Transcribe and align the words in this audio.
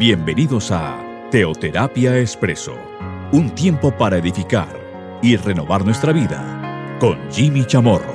Bienvenidos 0.00 0.70
a 0.70 1.28
Teoterapia 1.30 2.16
Expreso, 2.16 2.74
un 3.32 3.54
tiempo 3.54 3.94
para 3.94 4.16
edificar 4.16 5.20
y 5.20 5.36
renovar 5.36 5.84
nuestra 5.84 6.10
vida 6.14 6.96
con 6.98 7.18
Jimmy 7.30 7.66
Chamorro. 7.66 8.14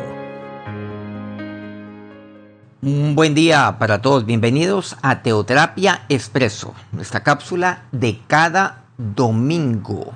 Un 2.82 3.14
buen 3.14 3.36
día 3.36 3.78
para 3.78 4.02
todos, 4.02 4.26
bienvenidos 4.26 4.98
a 5.04 5.22
Teoterapia 5.22 6.06
Expreso, 6.10 6.74
nuestra 6.92 7.22
cápsula 7.22 7.84
de 7.92 8.20
cada 8.26 8.86
domingo. 8.98 10.12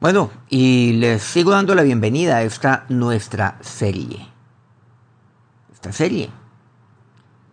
Bueno, 0.00 0.32
y 0.48 0.94
les 0.94 1.22
sigo 1.22 1.52
dando 1.52 1.76
la 1.76 1.82
bienvenida 1.82 2.38
a 2.38 2.42
esta 2.42 2.84
nuestra 2.88 3.58
serie. 3.60 4.26
Esta 5.72 5.92
serie. 5.92 6.30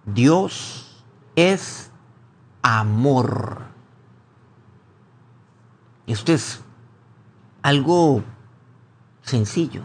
Dios 0.07 1.03
es 1.35 1.86
amor. 2.67 3.61
Esto 6.05 6.33
es 6.33 6.61
algo 7.61 8.23
sencillo. 9.21 9.83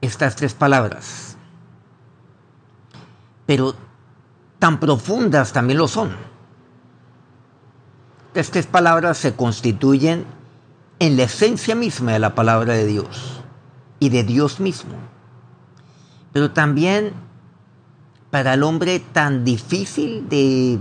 Estas 0.00 0.34
tres 0.34 0.54
palabras. 0.54 1.36
Pero 3.46 3.74
tan 4.58 4.80
profundas 4.80 5.52
también 5.52 5.78
lo 5.78 5.86
son. 5.86 6.16
Estas 8.28 8.50
tres 8.50 8.66
palabras 8.66 9.18
se 9.18 9.34
constituyen 9.34 10.26
en 10.98 11.16
la 11.16 11.24
esencia 11.24 11.74
misma 11.74 12.12
de 12.12 12.18
la 12.18 12.34
palabra 12.34 12.74
de 12.74 12.86
Dios 12.86 13.40
y 14.00 14.08
de 14.08 14.24
Dios 14.24 14.58
mismo. 14.58 14.94
Pero 16.32 16.50
también 16.50 17.27
para 18.30 18.54
el 18.54 18.62
hombre 18.62 19.00
tan 19.00 19.44
difícil 19.44 20.28
de, 20.28 20.78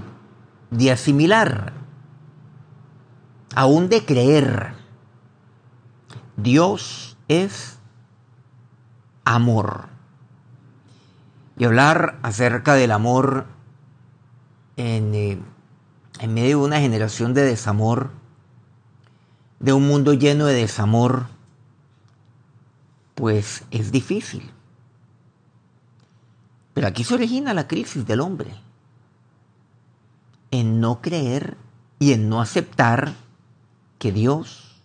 de 0.72 0.92
asimilar, 0.92 1.74
aún 3.56 3.90
de 3.90 4.06
creer. 4.06 4.74
Dios 6.36 7.18
es 7.28 7.80
amor. 9.26 9.88
Y 11.58 11.66
hablar 11.66 12.20
acerca 12.22 12.76
del 12.76 12.92
amor 12.92 13.46
en, 14.76 15.16
eh, 15.16 15.40
en 16.20 16.34
medio 16.34 16.60
de 16.60 16.66
una 16.66 16.80
generación 16.80 17.34
de 17.34 17.44
desamor, 17.44 18.12
de 19.60 19.74
un 19.74 19.88
mundo 19.88 20.14
lleno 20.14 20.46
de 20.46 20.54
desamor, 20.54 21.26
pues 23.16 23.64
es 23.72 23.92
difícil. 23.92 24.52
Pero 26.78 26.90
aquí 26.90 27.04
se 27.04 27.16
origina 27.16 27.56
la 27.56 27.68
crisis 27.68 28.06
del 28.06 28.22
hombre. 28.22 28.52
En 30.52 30.80
no 30.80 31.02
creer 31.02 31.58
y 31.98 32.14
en 32.14 32.30
no 32.30 32.40
aceptar 32.40 33.14
que 33.98 34.12
Dios 34.12 34.76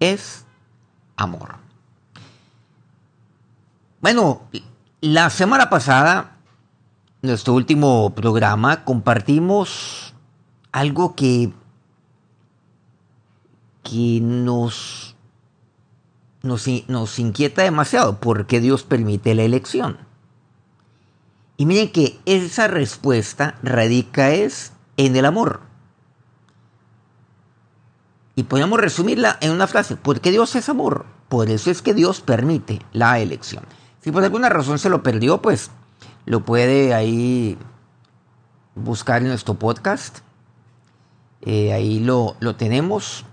es 0.00 0.44
amor. 1.16 1.54
Bueno, 4.02 4.42
la 5.00 5.30
semana 5.30 5.70
pasada, 5.70 6.36
nuestro 7.22 7.54
último 7.54 8.14
programa, 8.14 8.84
compartimos 8.84 10.12
algo 10.72 11.16
que, 11.16 11.54
que 13.82 14.20
nos, 14.20 15.16
nos, 16.42 16.66
nos 16.86 17.18
inquieta 17.18 17.62
demasiado, 17.62 18.20
porque 18.20 18.60
Dios 18.60 18.82
permite 18.82 19.34
la 19.34 19.44
elección. 19.44 20.09
Y 21.60 21.66
miren 21.66 21.92
que 21.92 22.18
esa 22.24 22.68
respuesta 22.68 23.58
radica 23.62 24.30
es 24.30 24.72
en 24.96 25.14
el 25.14 25.26
amor. 25.26 25.60
Y 28.34 28.44
podemos 28.44 28.80
resumirla 28.80 29.36
en 29.42 29.50
una 29.50 29.66
frase, 29.66 29.96
porque 29.96 30.30
Dios 30.30 30.56
es 30.56 30.70
amor, 30.70 31.04
por 31.28 31.50
eso 31.50 31.70
es 31.70 31.82
que 31.82 31.92
Dios 31.92 32.22
permite 32.22 32.80
la 32.94 33.18
elección. 33.18 33.62
Si 34.00 34.10
por 34.10 34.24
alguna 34.24 34.48
razón 34.48 34.78
se 34.78 34.88
lo 34.88 35.02
perdió, 35.02 35.42
pues 35.42 35.70
lo 36.24 36.46
puede 36.46 36.94
ahí 36.94 37.58
buscar 38.74 39.20
en 39.20 39.28
nuestro 39.28 39.52
podcast. 39.52 40.20
Eh, 41.42 41.74
ahí 41.74 42.00
lo, 42.00 42.36
lo, 42.40 42.56
tenemos, 42.56 43.26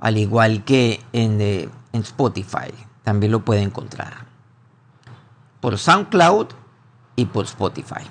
al 0.00 0.16
igual 0.16 0.64
que 0.64 1.04
en, 1.12 1.38
eh, 1.38 1.68
en 1.92 2.00
Spotify, 2.00 2.72
también 3.02 3.30
lo 3.30 3.44
puede 3.44 3.60
encontrar. 3.60 4.24
Por 5.60 5.76
SoundCloud 5.76 6.61
y 7.16 7.26
por 7.26 7.44
Spotify. 7.44 8.08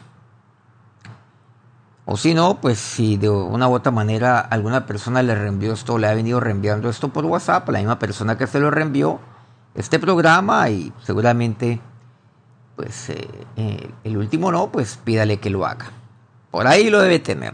O 2.06 2.18
si 2.18 2.34
no, 2.34 2.60
pues 2.60 2.80
si 2.80 3.18
de 3.18 3.30
una 3.30 3.70
u 3.70 3.74
otra 3.74 3.92
manera 3.92 4.40
alguna 4.40 4.86
persona 4.86 5.22
le 5.22 5.36
reenvió 5.36 5.74
esto, 5.74 5.98
le 5.98 6.08
ha 6.08 6.14
venido 6.14 6.40
reenviando 6.40 6.90
esto 6.90 7.10
por 7.10 7.26
WhatsApp, 7.26 7.70
la 7.70 7.80
misma 7.80 8.00
persona 8.00 8.38
que 8.38 8.48
se 8.48 8.60
lo 8.60 8.72
reenvió 8.72 9.20
este 9.76 10.00
programa 10.00 10.70
y 10.70 10.92
seguramente, 11.04 11.80
pues 12.76 13.10
eh, 13.12 13.30
eh, 13.56 13.92
el 14.04 14.18
último 14.18 14.52
no, 14.52 14.72
pues 14.72 14.98
pídale 14.98 15.40
que 15.40 15.50
lo 15.50 15.66
haga. 15.66 15.86
Por 16.50 16.68
ahí 16.68 16.90
lo 16.90 17.00
debe 17.00 17.20
tener. 17.20 17.54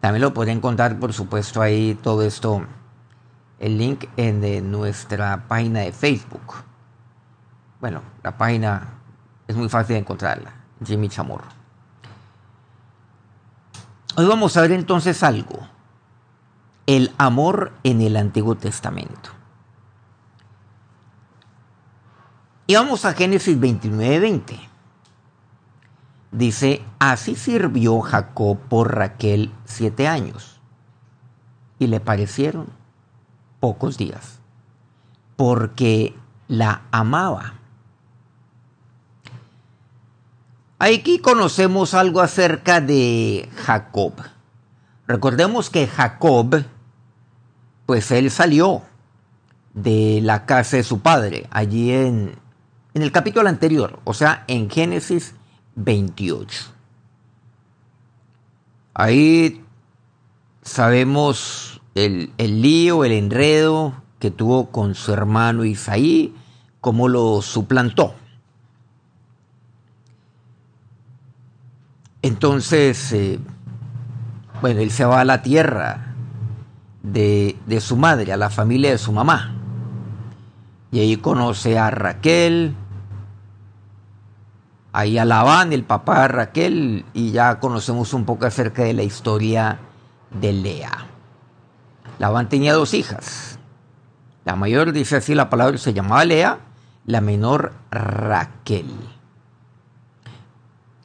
También 0.00 0.22
lo 0.22 0.34
puede 0.34 0.50
encontrar, 0.50 0.98
por 0.98 1.12
supuesto, 1.12 1.62
ahí 1.62 1.96
todo 2.02 2.22
esto, 2.22 2.64
el 3.60 3.78
link 3.78 4.06
en 4.16 4.70
nuestra 4.70 5.46
página 5.46 5.80
de 5.80 5.92
Facebook. 5.92 6.54
Bueno, 7.80 8.02
la 8.22 8.36
página 8.36 8.95
es 9.48 9.56
muy 9.56 9.68
fácil 9.68 9.96
encontrarla. 9.96 10.52
Jimmy 10.84 11.08
Chamorro. 11.08 11.48
Hoy 14.16 14.26
vamos 14.26 14.56
a 14.56 14.62
ver 14.62 14.72
entonces 14.72 15.22
algo. 15.22 15.68
El 16.86 17.12
amor 17.18 17.72
en 17.82 18.00
el 18.00 18.16
Antiguo 18.16 18.54
Testamento. 18.54 19.30
Y 22.66 22.74
vamos 22.74 23.04
a 23.04 23.12
Génesis 23.12 23.58
29, 23.58 24.20
20. 24.20 24.58
Dice, 26.32 26.84
así 26.98 27.36
sirvió 27.36 28.00
Jacob 28.00 28.58
por 28.68 28.94
Raquel 28.96 29.52
siete 29.64 30.08
años. 30.08 30.60
Y 31.78 31.86
le 31.86 32.00
parecieron 32.00 32.66
pocos 33.60 33.98
días, 33.98 34.40
porque 35.36 36.16
la 36.48 36.82
amaba. 36.90 37.54
Aquí 40.78 41.20
conocemos 41.20 41.94
algo 41.94 42.20
acerca 42.20 42.82
de 42.82 43.48
Jacob. 43.64 44.12
Recordemos 45.06 45.70
que 45.70 45.86
Jacob, 45.86 46.64
pues 47.86 48.10
él 48.10 48.30
salió 48.30 48.82
de 49.72 50.20
la 50.22 50.44
casa 50.44 50.76
de 50.76 50.82
su 50.82 51.00
padre, 51.00 51.46
allí 51.50 51.92
en, 51.92 52.34
en 52.92 53.02
el 53.02 53.10
capítulo 53.10 53.48
anterior, 53.48 54.00
o 54.04 54.12
sea, 54.12 54.44
en 54.48 54.68
Génesis 54.68 55.34
28. 55.76 56.64
Ahí 58.92 59.64
sabemos 60.62 61.80
el, 61.94 62.32
el 62.36 62.60
lío, 62.60 63.04
el 63.04 63.12
enredo 63.12 63.94
que 64.18 64.30
tuvo 64.30 64.70
con 64.70 64.94
su 64.94 65.12
hermano 65.12 65.64
Isaí, 65.64 66.34
cómo 66.82 67.08
lo 67.08 67.40
suplantó. 67.40 68.14
Entonces, 72.22 73.12
eh, 73.12 73.38
bueno, 74.60 74.80
él 74.80 74.90
se 74.90 75.04
va 75.04 75.20
a 75.20 75.24
la 75.24 75.42
tierra 75.42 76.14
de, 77.02 77.56
de, 77.66 77.80
su 77.80 77.96
madre, 77.96 78.32
a 78.32 78.36
la 78.36 78.50
familia 78.50 78.90
de 78.90 78.98
su 78.98 79.12
mamá. 79.12 79.54
Y 80.90 81.00
ahí 81.00 81.16
conoce 81.16 81.78
a 81.78 81.90
Raquel, 81.90 82.74
ahí 84.92 85.18
a 85.18 85.24
Labán, 85.24 85.72
el 85.72 85.84
papá 85.84 86.22
de 86.22 86.28
Raquel, 86.28 87.04
y 87.12 87.32
ya 87.32 87.60
conocemos 87.60 88.14
un 88.14 88.24
poco 88.24 88.46
acerca 88.46 88.82
de 88.82 88.94
la 88.94 89.02
historia 89.02 89.78
de 90.30 90.52
Lea. 90.52 91.06
Labán 92.18 92.48
tenía 92.48 92.72
dos 92.72 92.94
hijas. 92.94 93.58
La 94.44 94.56
mayor, 94.56 94.92
dice 94.92 95.16
así 95.16 95.34
la 95.34 95.50
palabra, 95.50 95.76
se 95.76 95.92
llamaba 95.92 96.24
Lea, 96.24 96.60
la 97.04 97.20
menor 97.20 97.74
Raquel. 97.90 98.86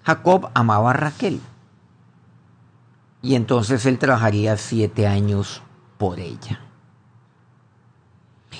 Jacob 0.03 0.49
amaba 0.53 0.91
a 0.91 0.93
Raquel. 0.93 1.39
Y 3.21 3.35
entonces 3.35 3.85
él 3.85 3.99
trabajaría 3.99 4.57
siete 4.57 5.07
años 5.07 5.61
por 5.97 6.19
ella. 6.19 6.59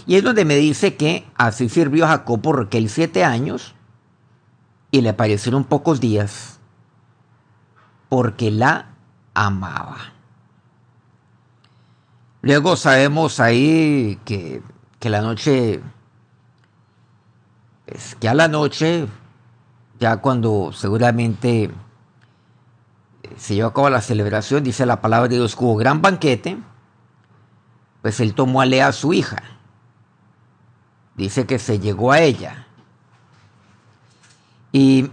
Y 0.06 0.16
es 0.16 0.24
donde 0.24 0.46
me 0.46 0.56
dice 0.56 0.96
que 0.96 1.28
así 1.36 1.70
sirvió 1.70 2.08
Jacob 2.08 2.42
por 2.42 2.60
Raquel 2.60 2.90
siete 2.90 3.24
años 3.24 3.76
y 4.92 5.02
le 5.02 5.14
parecieron 5.14 5.64
pocos 5.64 6.00
días 6.00 6.60
porque 8.10 8.52
la 8.52 8.90
amaba. 9.34 9.98
Luego 12.42 12.76
sabemos 12.76 13.40
ahí 13.40 14.20
que, 14.26 14.62
que 15.00 15.10
la 15.10 15.22
noche, 15.22 15.82
es 17.88 18.16
que 18.16 18.28
a 18.28 18.34
la 18.34 18.48
noche 18.48 19.08
ya 20.02 20.18
cuando 20.18 20.72
seguramente 20.74 21.70
se 23.38 23.54
llevó 23.54 23.70
a 23.70 23.74
cabo 23.74 23.90
la 23.92 24.02
celebración, 24.02 24.64
dice 24.64 24.88
la 24.88 25.00
palabra 25.00 25.30
de 25.30 25.36
Dios, 25.36 25.56
hubo 25.60 25.76
gran 25.76 26.02
banquete, 26.02 26.58
pues 28.02 28.20
él 28.20 28.34
tomó 28.34 28.62
a 28.62 28.66
Lea 28.66 28.92
su 28.94 29.14
hija. 29.14 29.44
Dice 31.16 31.46
que 31.46 31.60
se 31.60 31.78
llegó 31.78 32.12
a 32.12 32.20
ella. 32.20 32.66
Y 34.72 35.12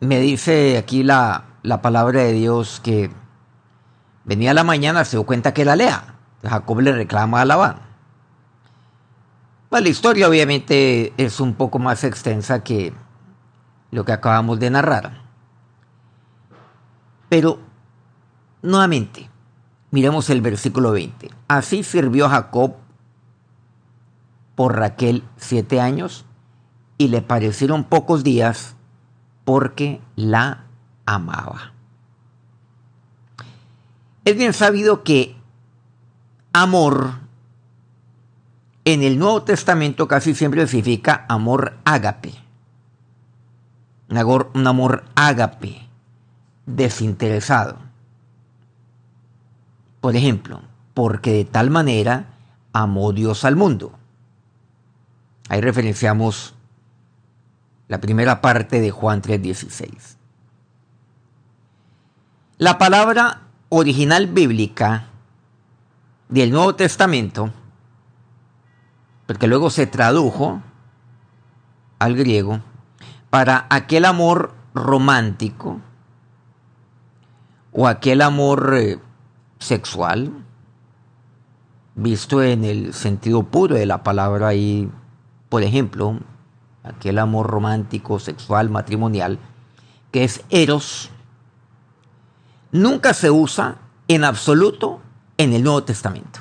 me 0.00 0.20
dice 0.20 0.78
aquí 0.78 1.02
la, 1.02 1.44
la 1.62 1.82
palabra 1.82 2.22
de 2.22 2.32
Dios 2.32 2.80
que 2.82 3.10
venía 4.24 4.54
la 4.54 4.64
mañana, 4.64 5.04
se 5.04 5.18
dio 5.18 5.26
cuenta 5.26 5.52
que 5.52 5.62
era 5.62 5.76
Lea. 5.76 6.14
Jacob 6.42 6.80
le 6.80 6.92
reclama 6.92 7.42
a 7.42 7.44
Labán. 7.44 7.80
Pues 9.68 9.82
la 9.82 9.88
historia 9.90 10.30
obviamente 10.30 11.12
es 11.18 11.40
un 11.40 11.52
poco 11.52 11.78
más 11.78 12.04
extensa 12.04 12.64
que 12.64 12.94
lo 13.90 14.04
que 14.04 14.12
acabamos 14.12 14.58
de 14.60 14.70
narrar. 14.70 15.22
Pero, 17.28 17.60
nuevamente, 18.62 19.28
miremos 19.90 20.30
el 20.30 20.40
versículo 20.40 20.92
20. 20.92 21.30
Así 21.48 21.82
sirvió 21.82 22.28
Jacob 22.28 22.76
por 24.54 24.76
Raquel 24.76 25.24
siete 25.36 25.80
años 25.80 26.24
y 26.96 27.08
le 27.08 27.22
parecieron 27.22 27.84
pocos 27.84 28.24
días 28.24 28.74
porque 29.44 30.00
la 30.16 30.64
amaba. 31.06 31.72
Es 34.24 34.36
bien 34.36 34.52
sabido 34.52 35.04
que 35.04 35.36
amor 36.52 37.12
en 38.84 39.02
el 39.02 39.18
Nuevo 39.18 39.42
Testamento 39.42 40.08
casi 40.08 40.34
siempre 40.34 40.66
significa 40.66 41.24
amor 41.28 41.78
ágape. 41.84 42.47
Un 44.10 44.16
amor, 44.16 44.50
un 44.54 44.66
amor 44.66 45.04
ágape 45.14 45.86
desinteresado. 46.66 47.78
Por 50.00 50.16
ejemplo, 50.16 50.62
porque 50.94 51.32
de 51.32 51.44
tal 51.44 51.70
manera 51.70 52.26
amó 52.72 53.12
Dios 53.12 53.44
al 53.44 53.56
mundo. 53.56 53.98
Ahí 55.48 55.60
referenciamos 55.60 56.54
la 57.88 58.00
primera 58.00 58.40
parte 58.40 58.80
de 58.80 58.90
Juan 58.90 59.22
3:16. 59.22 60.16
La 62.58 62.76
palabra 62.78 63.42
original 63.70 64.26
bíblica 64.26 65.06
del 66.28 66.50
Nuevo 66.50 66.74
Testamento, 66.74 67.50
porque 69.26 69.46
luego 69.46 69.70
se 69.70 69.86
tradujo 69.86 70.60
al 71.98 72.14
griego, 72.14 72.60
para 73.30 73.66
aquel 73.70 74.04
amor 74.04 74.54
romántico 74.74 75.80
o 77.72 77.86
aquel 77.86 78.22
amor 78.22 78.74
eh, 78.76 78.98
sexual, 79.58 80.32
visto 81.94 82.42
en 82.42 82.64
el 82.64 82.94
sentido 82.94 83.42
puro 83.44 83.74
de 83.74 83.86
la 83.86 84.02
palabra 84.02 84.48
ahí, 84.48 84.90
por 85.48 85.62
ejemplo, 85.62 86.18
aquel 86.82 87.18
amor 87.18 87.46
romántico, 87.46 88.18
sexual, 88.18 88.70
matrimonial, 88.70 89.38
que 90.10 90.24
es 90.24 90.42
eros, 90.48 91.10
nunca 92.72 93.14
se 93.14 93.30
usa 93.30 93.76
en 94.08 94.24
absoluto 94.24 95.00
en 95.36 95.52
el 95.52 95.62
Nuevo 95.62 95.84
Testamento, 95.84 96.40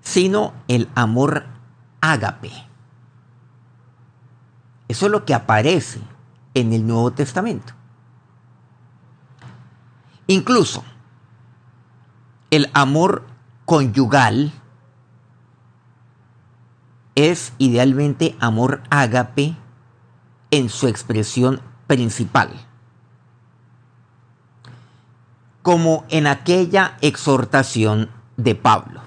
sino 0.00 0.52
el 0.68 0.88
amor 0.94 1.44
ágape. 2.00 2.67
Eso 4.88 5.06
es 5.06 5.12
lo 5.12 5.24
que 5.24 5.34
aparece 5.34 6.00
en 6.54 6.72
el 6.72 6.86
Nuevo 6.86 7.12
Testamento. 7.12 7.74
Incluso 10.26 10.84
el 12.50 12.70
amor 12.72 13.26
conyugal 13.64 14.52
es 17.14 17.52
idealmente 17.58 18.36
amor 18.40 18.82
ágape 18.90 19.56
en 20.50 20.68
su 20.68 20.88
expresión 20.88 21.60
principal. 21.86 22.50
Como 25.62 26.04
en 26.08 26.26
aquella 26.26 26.96
exhortación 27.02 28.10
de 28.36 28.54
Pablo. 28.54 29.02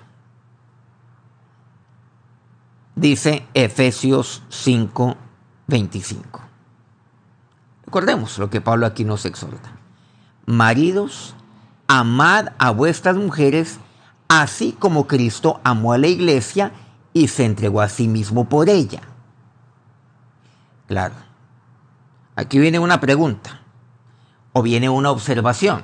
Dice 2.96 3.48
Efesios 3.54 4.44
5, 4.50 5.16
25. 5.72 6.42
Recordemos 7.86 8.38
lo 8.38 8.50
que 8.50 8.62
Pablo 8.62 8.86
aquí 8.86 9.04
nos 9.04 9.26
exhorta. 9.26 9.72
Maridos, 10.46 11.34
amad 11.88 12.50
a 12.60 12.72
vuestras 12.72 13.16
mujeres, 13.16 13.80
así 14.28 14.74
como 14.78 15.08
Cristo 15.08 15.60
amó 15.64 15.94
a 15.94 15.98
la 15.98 16.08
iglesia 16.08 16.74
y 17.14 17.28
se 17.30 17.46
entregó 17.46 17.82
a 17.82 17.90
sí 17.90 18.08
mismo 18.08 18.48
por 18.48 18.70
ella. 18.70 19.02
Claro. 20.88 21.16
Aquí 22.36 22.60
viene 22.60 22.80
una 22.80 23.00
pregunta 23.00 23.62
o 24.54 24.62
viene 24.62 24.90
una 24.90 25.12
observación. 25.12 25.84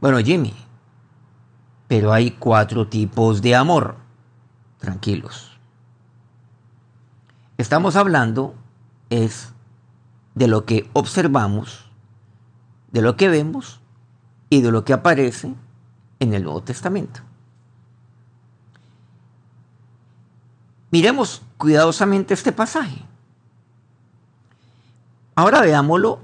Bueno, 0.00 0.18
Jimmy, 0.18 0.54
pero 1.88 2.12
hay 2.12 2.32
cuatro 2.32 2.86
tipos 2.86 3.40
de 3.40 3.54
amor. 3.54 3.96
Tranquilos. 4.78 5.53
Estamos 7.58 7.96
hablando 7.96 8.54
es 9.10 9.52
de 10.34 10.48
lo 10.48 10.64
que 10.64 10.88
observamos 10.92 11.84
de 12.94 13.02
lo 13.02 13.16
que 13.16 13.28
vemos 13.28 13.80
y 14.50 14.60
de 14.62 14.70
lo 14.70 14.84
que 14.84 14.92
aparece 14.92 15.52
en 16.20 16.32
el 16.32 16.44
Nuevo 16.44 16.62
Testamento. 16.62 17.20
Miremos 20.92 21.42
cuidadosamente 21.58 22.34
este 22.34 22.52
pasaje. 22.52 23.02
Ahora 25.34 25.60
veámoslo 25.60 26.20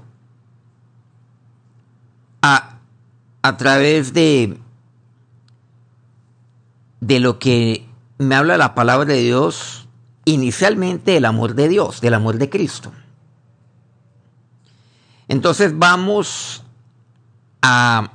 a, 2.41 2.77
a 3.41 3.57
través 3.57 4.13
de, 4.13 4.57
de 7.01 7.19
lo 7.19 7.37
que 7.37 7.85
me 8.17 8.35
habla 8.35 8.55
la 8.55 8.73
palabra 8.73 9.13
de 9.13 9.21
Dios, 9.21 9.89
inicialmente 10.25 11.17
el 11.17 11.25
amor 11.25 11.55
de 11.55 11.67
Dios, 11.67 12.01
del 12.01 12.13
amor 12.13 12.37
de 12.37 12.49
Cristo. 12.49 12.91
Entonces 15.27 15.77
vamos 15.77 16.63
a, 17.61 18.11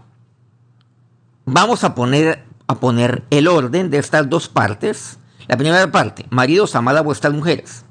vamos 1.44 1.84
a 1.84 1.94
poner, 1.94 2.44
a 2.66 2.75
poner 2.78 3.25
el 3.30 3.48
orden 3.48 3.90
de 3.90 3.98
estas 3.98 4.28
dos 4.28 4.48
partes. 4.48 5.18
La 5.48 5.56
primera 5.56 5.90
parte, 5.90 6.26
maridos, 6.30 6.75
amad 6.75 6.96
a 6.98 7.02
vuestras 7.02 7.32
mujeres. 7.32 7.84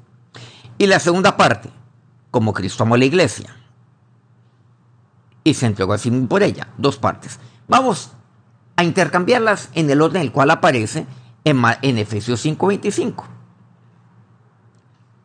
Y 0.78 0.86
la 0.86 1.00
segunda 1.00 1.36
parte, 1.36 1.70
como 2.30 2.52
Cristo 2.52 2.84
amó 2.84 2.94
a 2.94 2.98
la 2.98 3.04
iglesia. 3.04 3.54
Y 5.42 5.54
se 5.54 5.66
entregó 5.66 5.92
así 5.92 6.10
por 6.10 6.42
ella. 6.42 6.68
Dos 6.76 6.98
partes. 6.98 7.38
Vamos 7.66 8.12
a 8.76 8.84
intercambiarlas 8.84 9.70
en 9.74 9.90
el 9.90 10.02
orden 10.02 10.20
en 10.20 10.26
el 10.28 10.32
cual 10.32 10.50
aparece 10.50 11.06
en, 11.44 11.62
en 11.82 11.98
Efesios 11.98 12.44
5:25. 12.44 13.35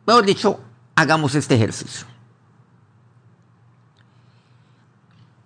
Mejor 0.06 0.26
dicho, 0.26 0.60
hagamos 0.96 1.34
este 1.34 1.54
ejercicio. 1.54 2.06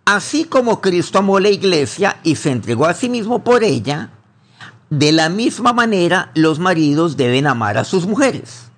Así 0.04 0.44
como 0.44 0.80
Cristo 0.80 1.18
amó 1.18 1.40
la 1.40 1.48
iglesia 1.48 2.20
y 2.22 2.36
se 2.36 2.52
entregó 2.52 2.86
a 2.86 2.94
sí 2.94 3.08
mismo 3.08 3.42
por 3.42 3.64
ella, 3.64 4.10
de 4.88 5.10
la 5.10 5.28
misma 5.28 5.72
manera 5.72 6.30
los 6.34 6.60
maridos 6.60 7.16
deben 7.16 7.46
amar 7.46 7.76
a 7.76 7.84
sus 7.84 8.06
mujeres. 8.06 8.70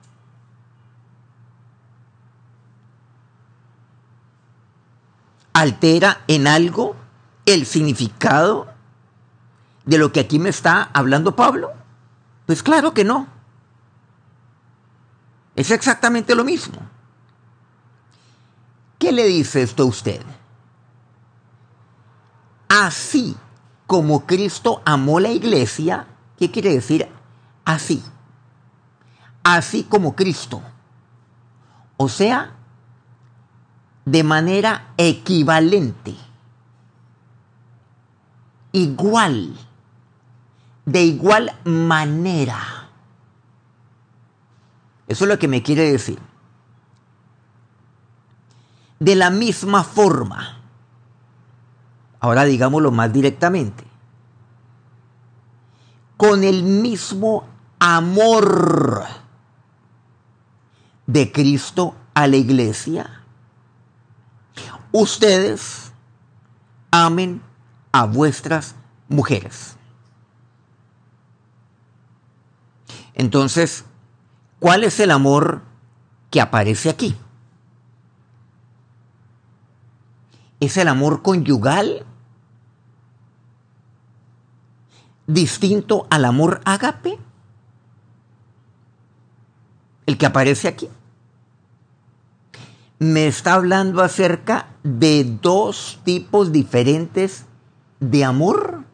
¿Altera 5.52 6.23
en 6.28 6.47
algo 6.47 6.97
el 7.44 7.66
significado 7.66 8.68
de 9.85 9.99
lo 9.99 10.12
que 10.12 10.20
aquí 10.20 10.38
me 10.38 10.49
está 10.49 10.88
hablando 10.94 11.37
Pablo? 11.37 11.73
Pues 12.47 12.62
claro 12.62 12.94
que 12.94 13.04
no. 13.04 13.38
Es 15.59 15.73
exactamente 15.73 16.37
lo 16.37 16.45
mismo. 16.45 16.79
¿Qué 18.97 19.11
le 19.11 19.25
dice 19.25 19.61
esto 19.61 19.83
a 19.83 19.87
usted? 19.87 20.23
Así 22.69 23.37
como 23.88 24.25
Cristo 24.25 24.83
amó 24.85 25.19
la 25.19 25.31
iglesia, 25.31 26.07
¿qué 26.38 26.49
quiere 26.53 26.73
decir 26.75 27.09
así? 27.65 28.00
Así 29.43 29.83
como 29.83 30.15
Cristo. 30.15 30.62
O 31.97 32.09
sea, 32.09 32.53
de 34.05 34.23
manera 34.23 34.93
equivalente, 34.97 36.15
igual, 38.71 39.57
de 40.87 41.03
igual 41.03 41.53
manera. 41.65 42.77
Eso 45.09 45.25
es 45.25 45.29
lo 45.29 45.38
que 45.38 45.49
me 45.49 45.62
quiere 45.62 45.91
decir. 45.91 46.19
De 49.00 49.15
la 49.17 49.31
misma 49.31 49.83
forma, 49.83 50.61
ahora 52.21 52.45
digámoslo 52.45 52.91
más 52.91 53.12
directamente, 53.12 53.85
con 56.19 56.45
el 56.45 56.62
mismo 56.62 57.47
amor 57.79 59.05
de 61.07 61.33
Cristo 61.33 61.95
a 62.12 62.27
la 62.27 62.37
iglesia, 62.37 63.23
ustedes 64.93 65.93
amen 66.91 67.41
a 67.93 68.05
vuestras 68.05 68.75
mujeres. 69.09 69.77
Entonces, 73.15 73.85
¿cuál 74.61 74.85
es 74.85 75.00
el 75.00 75.11
amor 75.11 75.62
que 76.31 76.41
aparece 76.41 76.91
aquí? 76.91 77.17
¿Es 80.61 80.77
el 80.77 80.88
amor 80.88 81.23
conyugal 81.23 82.05
distinto 85.27 86.07
al 86.11 86.25
amor 86.25 86.61
ágape? 86.65 87.19
El 90.07 90.19
que 90.19 90.27
aparece 90.27 90.69
aquí. 90.69 90.88
Me 92.99 93.29
está 93.29 93.55
hablando 93.55 94.03
acerca 94.03 94.71
de 94.83 95.23
dos 95.41 96.00
tipos 96.05 96.50
diferentes 96.50 97.45
de 98.00 98.25
amor. 98.25 98.85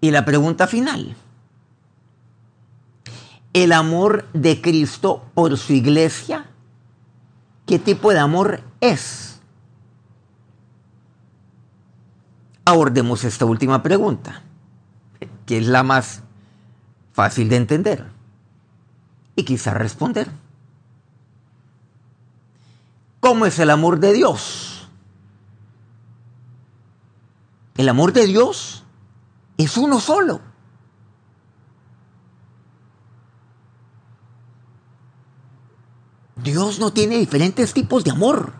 Y 0.00 0.10
la 0.10 0.24
pregunta 0.24 0.66
final. 0.66 1.16
El 3.52 3.72
amor 3.72 4.26
de 4.32 4.60
Cristo 4.60 5.24
por 5.34 5.56
su 5.56 5.72
iglesia, 5.72 6.46
¿qué 7.66 7.78
tipo 7.78 8.12
de 8.12 8.18
amor 8.18 8.60
es? 8.80 9.40
Abordemos 12.64 13.24
esta 13.24 13.46
última 13.46 13.82
pregunta, 13.82 14.42
que 15.46 15.58
es 15.58 15.66
la 15.66 15.82
más 15.82 16.22
fácil 17.12 17.48
de 17.48 17.56
entender 17.56 18.04
y 19.34 19.44
quizá 19.44 19.72
responder. 19.72 20.28
¿Cómo 23.20 23.46
es 23.46 23.58
el 23.58 23.70
amor 23.70 23.98
de 23.98 24.12
Dios? 24.12 24.88
El 27.76 27.88
amor 27.88 28.12
de 28.12 28.26
Dios 28.26 28.84
es 29.56 29.76
uno 29.76 30.00
solo. 30.00 30.40
Dios 36.42 36.78
no 36.78 36.92
tiene 36.92 37.18
diferentes 37.18 37.74
tipos 37.74 38.04
de 38.04 38.12
amor. 38.12 38.52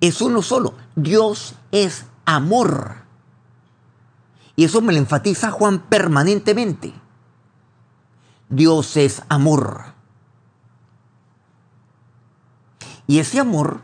Es 0.00 0.20
uno 0.20 0.42
solo. 0.42 0.74
Dios 0.94 1.54
es 1.70 2.06
amor. 2.26 2.96
Y 4.56 4.64
eso 4.64 4.82
me 4.82 4.92
lo 4.92 4.98
enfatiza 4.98 5.50
Juan 5.50 5.80
permanentemente. 5.80 6.92
Dios 8.50 8.96
es 8.96 9.22
amor. 9.28 9.94
Y 13.06 13.18
ese 13.18 13.40
amor 13.40 13.80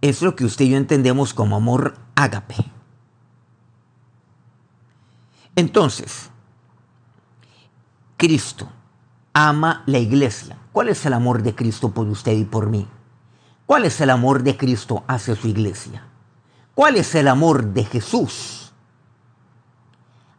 es 0.00 0.22
lo 0.22 0.34
que 0.34 0.46
usted 0.46 0.64
y 0.64 0.70
yo 0.70 0.76
entendemos 0.78 1.34
como 1.34 1.56
amor 1.56 1.98
ágape. 2.14 2.56
Entonces, 5.56 6.30
Cristo 8.16 8.70
ama 9.32 9.82
la 9.86 9.98
iglesia. 9.98 10.56
¿Cuál 10.72 10.88
es 10.88 11.04
el 11.06 11.12
amor 11.12 11.42
de 11.42 11.54
Cristo 11.54 11.90
por 11.90 12.06
usted 12.08 12.32
y 12.32 12.44
por 12.44 12.68
mí? 12.68 12.86
¿Cuál 13.66 13.84
es 13.84 14.00
el 14.00 14.10
amor 14.10 14.42
de 14.42 14.56
Cristo 14.56 15.04
hacia 15.06 15.36
su 15.36 15.48
iglesia? 15.48 16.04
¿Cuál 16.74 16.96
es 16.96 17.14
el 17.14 17.28
amor 17.28 17.66
de 17.66 17.84
Jesús 17.84 18.72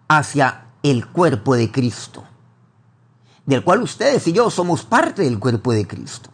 hacia 0.07 0.65
el 0.83 1.07
cuerpo 1.07 1.55
de 1.55 1.71
Cristo? 1.71 2.23
Del 3.45 3.63
cual 3.63 3.81
ustedes 3.81 4.27
y 4.27 4.33
yo 4.33 4.49
somos 4.49 4.83
parte 4.83 5.23
del 5.23 5.39
cuerpo 5.39 5.71
de 5.71 5.87
Cristo. 5.87 6.29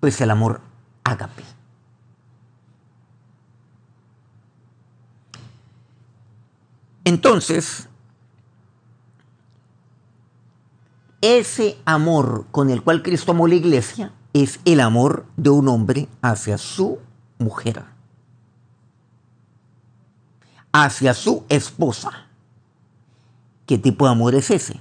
Pues 0.00 0.20
el 0.20 0.30
amor 0.30 0.60
ágape. 1.04 1.42
Entonces, 7.04 7.88
ese 11.20 11.78
amor 11.84 12.46
con 12.50 12.70
el 12.70 12.82
cual 12.82 13.02
Cristo 13.02 13.32
amó 13.32 13.46
la 13.46 13.54
iglesia 13.54 14.12
es 14.32 14.60
el 14.64 14.80
amor 14.80 15.26
de 15.36 15.50
un 15.50 15.68
hombre 15.68 16.08
hacia 16.20 16.58
su 16.58 16.98
mujer, 17.38 17.84
hacia 20.72 21.14
su 21.14 21.44
esposa. 21.48 22.26
¿Qué 23.66 23.78
tipo 23.78 24.04
de 24.04 24.12
amor 24.12 24.34
es 24.34 24.50
ese? 24.50 24.78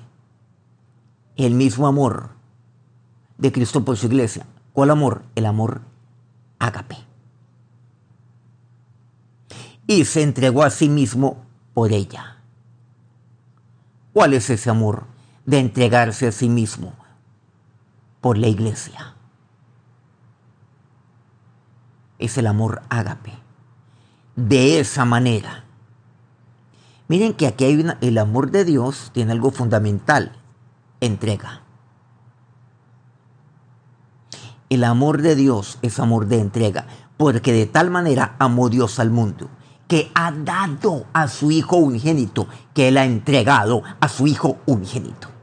El 1.38 1.54
mismo 1.54 1.88
amor 1.88 2.30
de 3.38 3.52
Cristo 3.52 3.84
por 3.84 3.98
su 3.98 4.08
iglesia. 4.08 4.46
¿Cuál 4.74 4.92
amor? 4.92 5.24
El 5.36 5.46
amor 5.46 5.82
ágape. 6.60 6.98
Y 9.88 10.06
se 10.06 10.22
entregó 10.22 10.64
a 10.64 10.70
sí 10.70 10.90
mismo 10.90 11.46
por 11.74 11.94
ella. 11.94 12.38
¿Cuál 14.14 14.34
es 14.34 14.50
ese 14.50 14.70
amor 14.70 15.15
de 15.46 15.60
entregarse 15.60 16.28
a 16.28 16.32
sí 16.32 16.50
mismo 16.50 16.94
por 18.22 18.38
la 18.38 18.48
iglesia? 18.48 19.16
Es 22.20 22.38
el 22.38 22.48
amor 22.48 22.82
ágape. 22.90 23.34
De 24.36 24.80
esa 24.80 25.06
manera. 25.06 25.64
Miren 27.08 27.34
que 27.34 27.48
aquí 27.48 27.66
hay 27.66 27.76
una, 27.76 27.98
el 28.02 28.18
amor 28.18 28.52
de 28.52 28.66
Dios 28.66 29.12
tiene 29.14 29.32
algo 29.32 29.52
fundamental, 29.52 30.34
entrega. 31.00 31.62
El 34.70 34.84
amor 34.84 35.22
de 35.22 35.36
Dios 35.36 35.78
es 35.82 36.00
amor 36.00 36.28
de 36.28 36.40
entrega, 36.40 36.88
porque 37.18 37.54
de 37.54 37.66
tal 37.66 37.92
manera 37.92 38.36
amó 38.40 38.70
Dios 38.70 39.00
al 39.00 39.12
mundo 39.12 39.50
que 39.88 40.12
ha 40.16 40.32
dado 40.32 41.06
a 41.14 41.28
su 41.28 41.52
Hijo 41.52 41.78
unigénito, 41.78 42.48
que 42.74 42.88
Él 42.88 42.98
ha 42.98 43.06
entregado 43.06 43.84
a 44.00 44.08
su 44.08 44.28
Hijo 44.28 44.58
unigénito. 44.66 45.35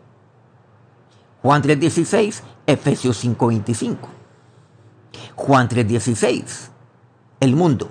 Juan 1.43 1.61
3:16, 1.63 2.43
Efesios 2.67 3.17
5:25. 3.17 4.09
Juan 5.35 5.69
3:16, 5.69 6.71
el 7.41 7.57
mundo. 7.57 7.91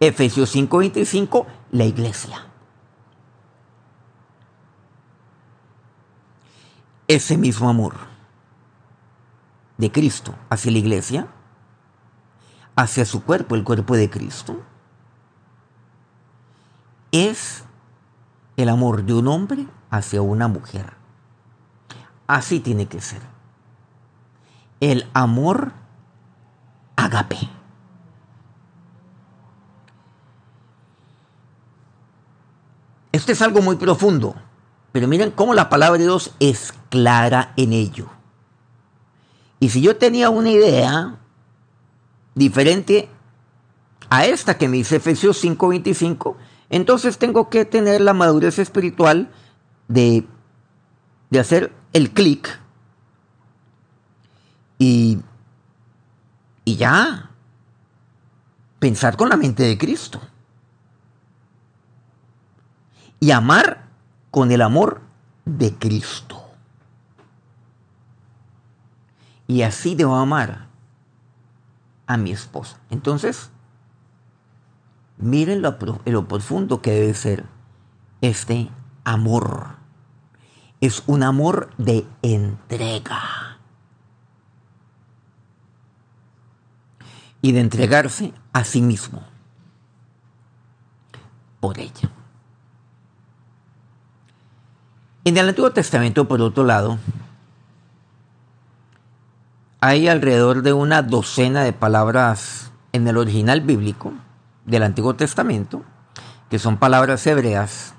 Efesios 0.00 0.50
5:25, 0.50 1.46
la 1.70 1.84
iglesia. 1.84 2.46
Ese 7.06 7.36
mismo 7.36 7.68
amor 7.68 7.94
de 9.76 9.90
Cristo 9.90 10.34
hacia 10.48 10.72
la 10.72 10.78
iglesia, 10.78 11.28
hacia 12.76 13.04
su 13.04 13.22
cuerpo, 13.24 13.54
el 13.54 13.64
cuerpo 13.64 13.96
de 13.96 14.08
Cristo, 14.10 14.62
es 17.12 17.64
el 18.56 18.68
amor 18.68 19.04
de 19.04 19.14
un 19.14 19.28
hombre 19.28 19.66
hacia 19.90 20.22
una 20.22 20.48
mujer. 20.48 20.99
Así 22.30 22.60
tiene 22.60 22.86
que 22.86 23.00
ser. 23.00 23.20
El 24.78 25.10
amor 25.14 25.72
agape. 26.94 27.36
Esto 33.10 33.32
es 33.32 33.42
algo 33.42 33.62
muy 33.62 33.74
profundo, 33.74 34.36
pero 34.92 35.08
miren 35.08 35.32
cómo 35.32 35.54
la 35.54 35.68
palabra 35.68 35.98
de 35.98 36.04
Dios 36.04 36.36
es 36.38 36.72
clara 36.88 37.52
en 37.56 37.72
ello. 37.72 38.06
Y 39.58 39.70
si 39.70 39.80
yo 39.80 39.96
tenía 39.96 40.30
una 40.30 40.50
idea 40.50 41.18
diferente 42.36 43.08
a 44.08 44.26
esta 44.26 44.56
que 44.56 44.68
me 44.68 44.76
dice 44.76 44.96
Efesios 44.96 45.36
5:25, 45.42 46.36
entonces 46.68 47.18
tengo 47.18 47.50
que 47.50 47.64
tener 47.64 48.00
la 48.00 48.14
madurez 48.14 48.60
espiritual 48.60 49.32
de, 49.88 50.28
de 51.30 51.38
hacer 51.38 51.72
el 51.92 52.10
clic 52.10 52.58
y, 54.78 55.20
y 56.64 56.76
ya 56.76 57.30
pensar 58.78 59.16
con 59.16 59.28
la 59.28 59.36
mente 59.36 59.62
de 59.62 59.78
Cristo. 59.78 60.20
Y 63.22 63.32
amar 63.32 63.86
con 64.30 64.50
el 64.50 64.62
amor 64.62 65.02
de 65.44 65.74
Cristo. 65.74 66.42
Y 69.46 69.62
así 69.62 69.94
debo 69.94 70.16
amar 70.16 70.68
a 72.06 72.16
mi 72.16 72.30
esposa. 72.30 72.78
Entonces, 72.88 73.50
Miren 75.20 75.60
lo, 75.60 75.76
lo 76.06 76.28
profundo 76.28 76.80
que 76.80 76.92
debe 76.92 77.14
ser 77.14 77.44
este 78.22 78.70
amor. 79.04 79.79
Es 80.80 81.02
un 81.06 81.22
amor 81.22 81.70
de 81.76 82.06
entrega. 82.22 83.58
Y 87.42 87.52
de 87.52 87.60
entregarse 87.60 88.32
a 88.52 88.64
sí 88.64 88.82
mismo 88.82 89.22
por 91.60 91.78
ella. 91.78 92.10
En 95.24 95.36
el 95.36 95.48
Antiguo 95.48 95.70
Testamento, 95.72 96.26
por 96.26 96.40
otro 96.40 96.64
lado, 96.64 96.98
hay 99.80 100.08
alrededor 100.08 100.62
de 100.62 100.72
una 100.72 101.02
docena 101.02 101.62
de 101.62 101.72
palabras 101.72 102.70
en 102.92 103.06
el 103.06 103.16
original 103.16 103.60
bíblico 103.60 104.12
del 104.66 104.82
Antiguo 104.82 105.14
Testamento, 105.14 105.82
que 106.48 106.58
son 106.58 106.78
palabras 106.78 107.26
hebreas 107.26 107.94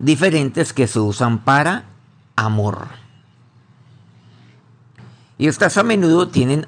diferentes 0.00 0.72
que 0.72 0.86
se 0.86 0.98
usan 0.98 1.44
para 1.44 1.84
amor. 2.34 2.88
Y 5.38 5.46
estas 5.46 5.76
a 5.76 5.82
menudo 5.82 6.28
tienen 6.28 6.66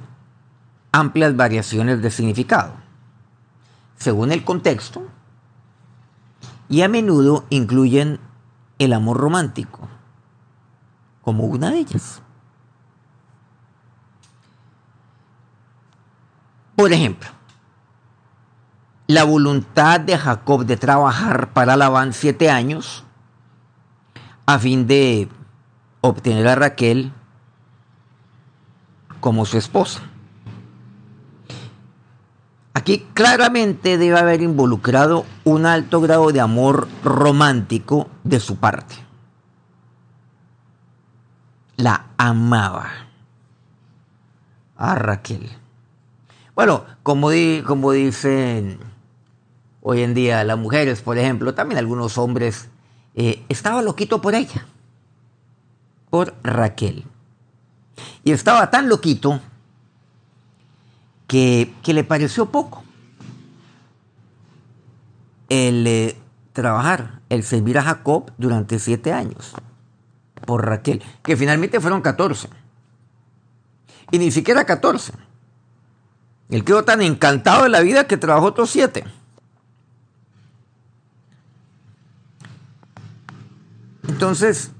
amplias 0.92 1.34
variaciones 1.34 2.02
de 2.02 2.10
significado, 2.10 2.74
según 3.96 4.32
el 4.32 4.44
contexto 4.44 5.02
y 6.68 6.82
a 6.82 6.88
menudo 6.88 7.46
incluyen 7.48 8.20
el 8.78 8.92
amor 8.92 9.16
romántico 9.16 9.88
como 11.22 11.44
una 11.44 11.70
de 11.70 11.78
ellas. 11.78 12.20
Por 16.76 16.92
ejemplo, 16.92 17.30
la 19.06 19.24
voluntad 19.24 20.00
de 20.00 20.18
Jacob 20.18 20.66
de 20.66 20.76
trabajar 20.76 21.52
para 21.52 21.76
Labán 21.76 22.12
siete 22.12 22.50
años 22.50 23.04
a 24.46 24.58
fin 24.58 24.86
de 24.86 25.28
obtener 26.00 26.48
a 26.48 26.54
Raquel 26.54 27.12
como 29.20 29.46
su 29.46 29.56
esposa. 29.56 30.02
Aquí 32.74 33.06
claramente 33.14 33.98
debe 33.98 34.18
haber 34.18 34.42
involucrado 34.42 35.24
un 35.44 35.66
alto 35.66 36.00
grado 36.00 36.32
de 36.32 36.40
amor 36.40 36.88
romántico 37.04 38.08
de 38.24 38.40
su 38.40 38.56
parte. 38.56 38.96
La 41.76 42.06
amaba 42.16 42.90
a 44.76 44.94
Raquel. 44.96 45.48
Bueno, 46.56 46.84
como, 47.02 47.28
como 47.64 47.92
dicen 47.92 48.80
hoy 49.80 50.02
en 50.02 50.14
día 50.14 50.42
las 50.42 50.58
mujeres, 50.58 51.02
por 51.02 51.18
ejemplo, 51.18 51.54
también 51.54 51.78
algunos 51.78 52.18
hombres, 52.18 52.68
eh, 53.14 53.44
estaba 53.48 53.82
loquito 53.82 54.20
por 54.20 54.34
ella, 54.34 54.66
por 56.10 56.34
Raquel. 56.42 57.04
Y 58.24 58.32
estaba 58.32 58.70
tan 58.70 58.88
loquito 58.88 59.40
que, 61.26 61.72
le 61.84 62.04
pareció 62.04 62.46
poco 62.50 62.84
el 65.48 65.86
eh, 65.86 66.16
trabajar, 66.52 67.20
el 67.28 67.42
servir 67.42 67.78
a 67.78 67.82
Jacob 67.82 68.32
durante 68.38 68.78
siete 68.78 69.12
años 69.12 69.54
por 70.46 70.66
Raquel, 70.66 71.02
que 71.22 71.36
finalmente 71.36 71.80
fueron 71.80 72.02
14. 72.02 72.48
Y 74.10 74.18
ni 74.18 74.30
siquiera 74.30 74.64
14. 74.64 75.12
Él 76.50 76.64
quedó 76.64 76.84
tan 76.84 77.00
encantado 77.00 77.62
de 77.62 77.70
la 77.70 77.80
vida 77.80 78.06
que 78.06 78.16
trabajó 78.16 78.46
otros 78.46 78.70
siete. 78.70 79.04
Entonces, 84.08 84.72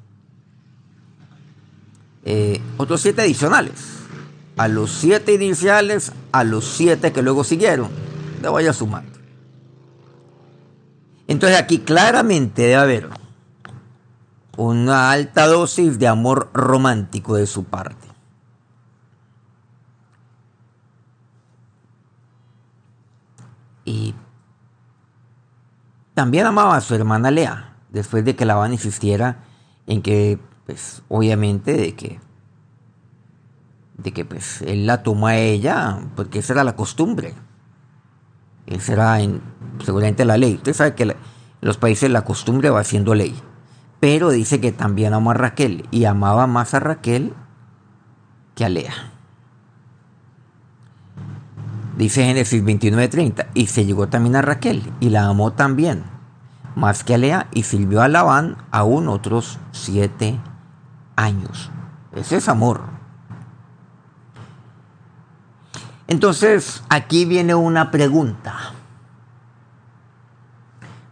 eh, 2.25 2.61
otros 2.77 3.01
siete 3.01 3.23
adicionales 3.23 4.03
a 4.57 4.69
los 4.69 4.91
siete 4.91 5.35
iniciales, 5.35 6.13
a 6.31 6.45
los 6.45 6.65
siete 6.65 7.13
que 7.13 7.23
luego 7.23 7.45
siguieron. 7.45 7.91
Le 8.41 8.49
voy 8.49 8.67
a 8.67 8.73
sumar. 8.73 9.05
Entonces 11.27 11.59
aquí 11.59 11.79
claramente 11.79 12.63
debe 12.63 12.75
haber 12.77 13.09
una 14.57 15.11
alta 15.11 15.47
dosis 15.47 15.99
de 15.99 16.09
amor 16.09 16.51
romántico 16.53 17.37
de 17.37 17.47
su 17.47 17.65
parte. 17.65 18.07
Y 23.85 24.15
también 26.15 26.47
amaba 26.47 26.77
a 26.77 26.81
su 26.81 26.95
hermana 26.95 27.31
Lea, 27.31 27.72
después 27.93 28.25
de 28.25 28.35
que 28.35 28.45
la 28.45 28.55
van 28.55 28.73
insistiera 28.73 29.45
en 29.87 30.03
que, 30.03 30.39
pues, 30.67 31.03
obviamente, 31.09 31.75
de 31.75 31.95
que 31.95 32.21
de 33.99 34.13
que 34.13 34.25
pues 34.25 34.63
él 34.63 34.87
la 34.87 35.03
tomó 35.03 35.29
a 35.29 35.37
ella 35.37 36.01
porque 36.17 36.41
esa 36.41 36.55
era 36.55 36.65
la 36.65 36.77
costumbre. 36.77 37.35
Esa 38.67 38.93
era 38.93 39.19
seguramente 39.85 40.25
la 40.25 40.37
ley. 40.37 40.55
Usted 40.55 40.73
sabe 40.73 40.95
que 40.95 41.03
en 41.05 41.15
los 41.61 41.77
países 41.77 42.11
la 42.11 42.23
costumbre 42.23 42.71
va 42.71 42.85
siendo 42.85 43.15
ley. 43.15 43.35
Pero 44.01 44.31
dice 44.31 44.61
que 44.61 44.73
también 44.73 45.15
amó 45.15 45.31
a 45.31 45.35
Raquel 45.35 45.87
y 45.91 46.05
amaba 46.05 46.47
más 46.47 46.75
a 46.75 46.81
Raquel 46.81 47.35
que 48.55 48.65
a 48.65 48.69
Lea. 48.69 49.13
Dice 51.97 52.25
Génesis 52.25 52.65
29:30, 52.65 53.49
y 53.55 53.67
se 53.67 53.85
llegó 53.85 54.09
también 54.09 54.35
a 54.37 54.43
Raquel 54.43 54.83
y 54.99 55.11
la 55.11 55.27
amó 55.27 55.53
también, 55.53 56.05
más 56.75 57.05
que 57.05 57.15
a 57.15 57.19
Lea, 57.19 57.49
y 57.53 57.65
sirvió 57.65 58.03
a 58.03 58.09
Labán 58.09 58.57
aún 58.71 59.09
otros 59.09 59.59
siete 59.73 60.41
años. 61.17 61.71
Ese 62.13 62.37
es 62.37 62.49
amor. 62.49 62.83
Entonces, 66.07 66.83
aquí 66.91 67.25
viene 67.25 67.55
una 67.55 67.91
pregunta. 67.91 68.75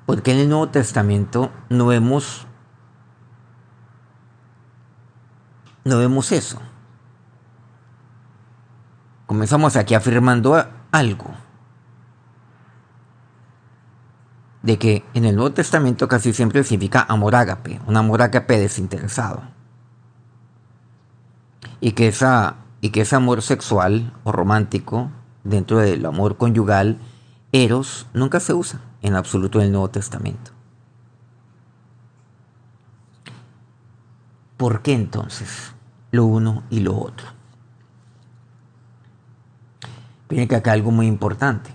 ¿Por 0.05 0.23
qué 0.23 0.33
en 0.33 0.38
el 0.40 0.49
Nuevo 0.49 0.68
Testamento 0.68 1.51
no 1.68 1.87
vemos 1.87 2.46
no 5.85 5.99
vemos 5.99 6.33
eso? 6.33 6.61
Comenzamos 9.27 9.77
aquí 9.77 9.94
afirmando 9.94 10.66
algo. 10.90 11.31
De 14.62 14.79
que 14.79 15.05
en 15.14 15.25
el 15.25 15.37
Nuevo 15.37 15.53
Testamento 15.53 16.07
casi 16.09 16.33
siempre 16.33 16.62
significa 16.64 17.07
amor 17.09 17.35
ágape, 17.35 17.81
un 17.87 17.96
amor 17.96 18.23
ágape 18.23 18.59
desinteresado. 18.59 19.42
Y 21.81 21.92
que 21.92 22.09
esa 22.09 22.57
y 22.81 22.90
que 22.90 23.03
ese 23.03 23.16
amor 23.16 23.42
sexual 23.42 24.12
o 24.25 24.33
romántico 24.33 25.11
dentro 25.44 25.79
del 25.79 26.05
amor 26.07 26.37
conyugal, 26.37 26.99
eros, 27.53 28.07
nunca 28.14 28.40
se 28.40 28.55
usa 28.55 28.81
en 29.03 29.16
absoluto 29.16 29.59
en 29.59 29.66
el 29.66 29.73
Nuevo 29.73 29.90
Testamento. 29.90 30.53
¿Por 34.57 34.83
qué 34.83 34.92
entonces 34.92 35.73
lo 36.11 36.27
uno 36.27 36.64
y 36.70 36.81
lo 36.81 36.99
otro? 36.99 37.27
Viene 40.29 40.46
que 40.46 40.57
acá 40.57 40.73
algo 40.73 40.90
muy 40.90 41.07
importante. 41.07 41.75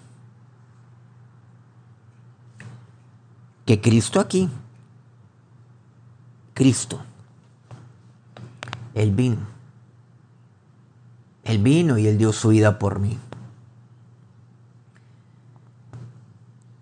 Que 3.66 3.82
Cristo 3.82 4.20
aquí, 4.20 4.50
Cristo, 6.54 7.02
el 8.94 9.12
vino 9.12 9.56
él 11.46 11.60
vino 11.60 11.98
y 12.00 12.08
Él 12.08 12.18
dio 12.18 12.34
su 12.34 12.50
vida 12.50 12.80
por 12.80 13.00
mí. 13.00 13.20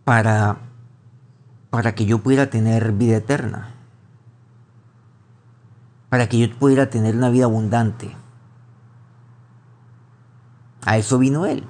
Para, 0.06 0.58
para 1.69 1.93
que 1.96 2.06
yo 2.06 2.19
pudiera 2.19 2.50
tener 2.50 2.93
vida 2.93 3.17
eterna. 3.17 3.76
Para 6.10 6.30
que 6.30 6.39
yo 6.39 6.58
pudiera 6.58 6.89
tener 6.89 7.15
una 7.15 7.30
vida 7.30 7.46
abundante. 7.46 8.15
A 10.86 10.98
eso 10.98 11.19
vino 11.19 11.46
Él, 11.46 11.65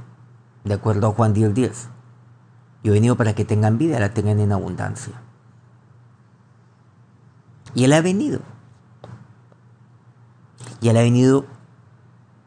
de 0.63 0.76
acuerdo 0.76 1.08
a 1.08 1.12
Juan 1.12 1.34
10:10. 1.34 1.54
10. 1.54 1.89
Yo 2.84 2.91
he 2.91 2.96
venido 2.96 3.15
para 3.15 3.34
que 3.34 3.46
tengan 3.46 3.78
vida, 3.78 4.00
la 4.00 4.13
tengan 4.13 4.39
en 4.39 4.52
abundancia. 4.52 5.13
Y 7.74 7.86
Él 7.86 7.93
ha 7.93 8.02
venido. 8.02 8.41
Y 10.82 10.89
Él 10.89 10.98
ha 10.98 11.02
venido 11.02 11.46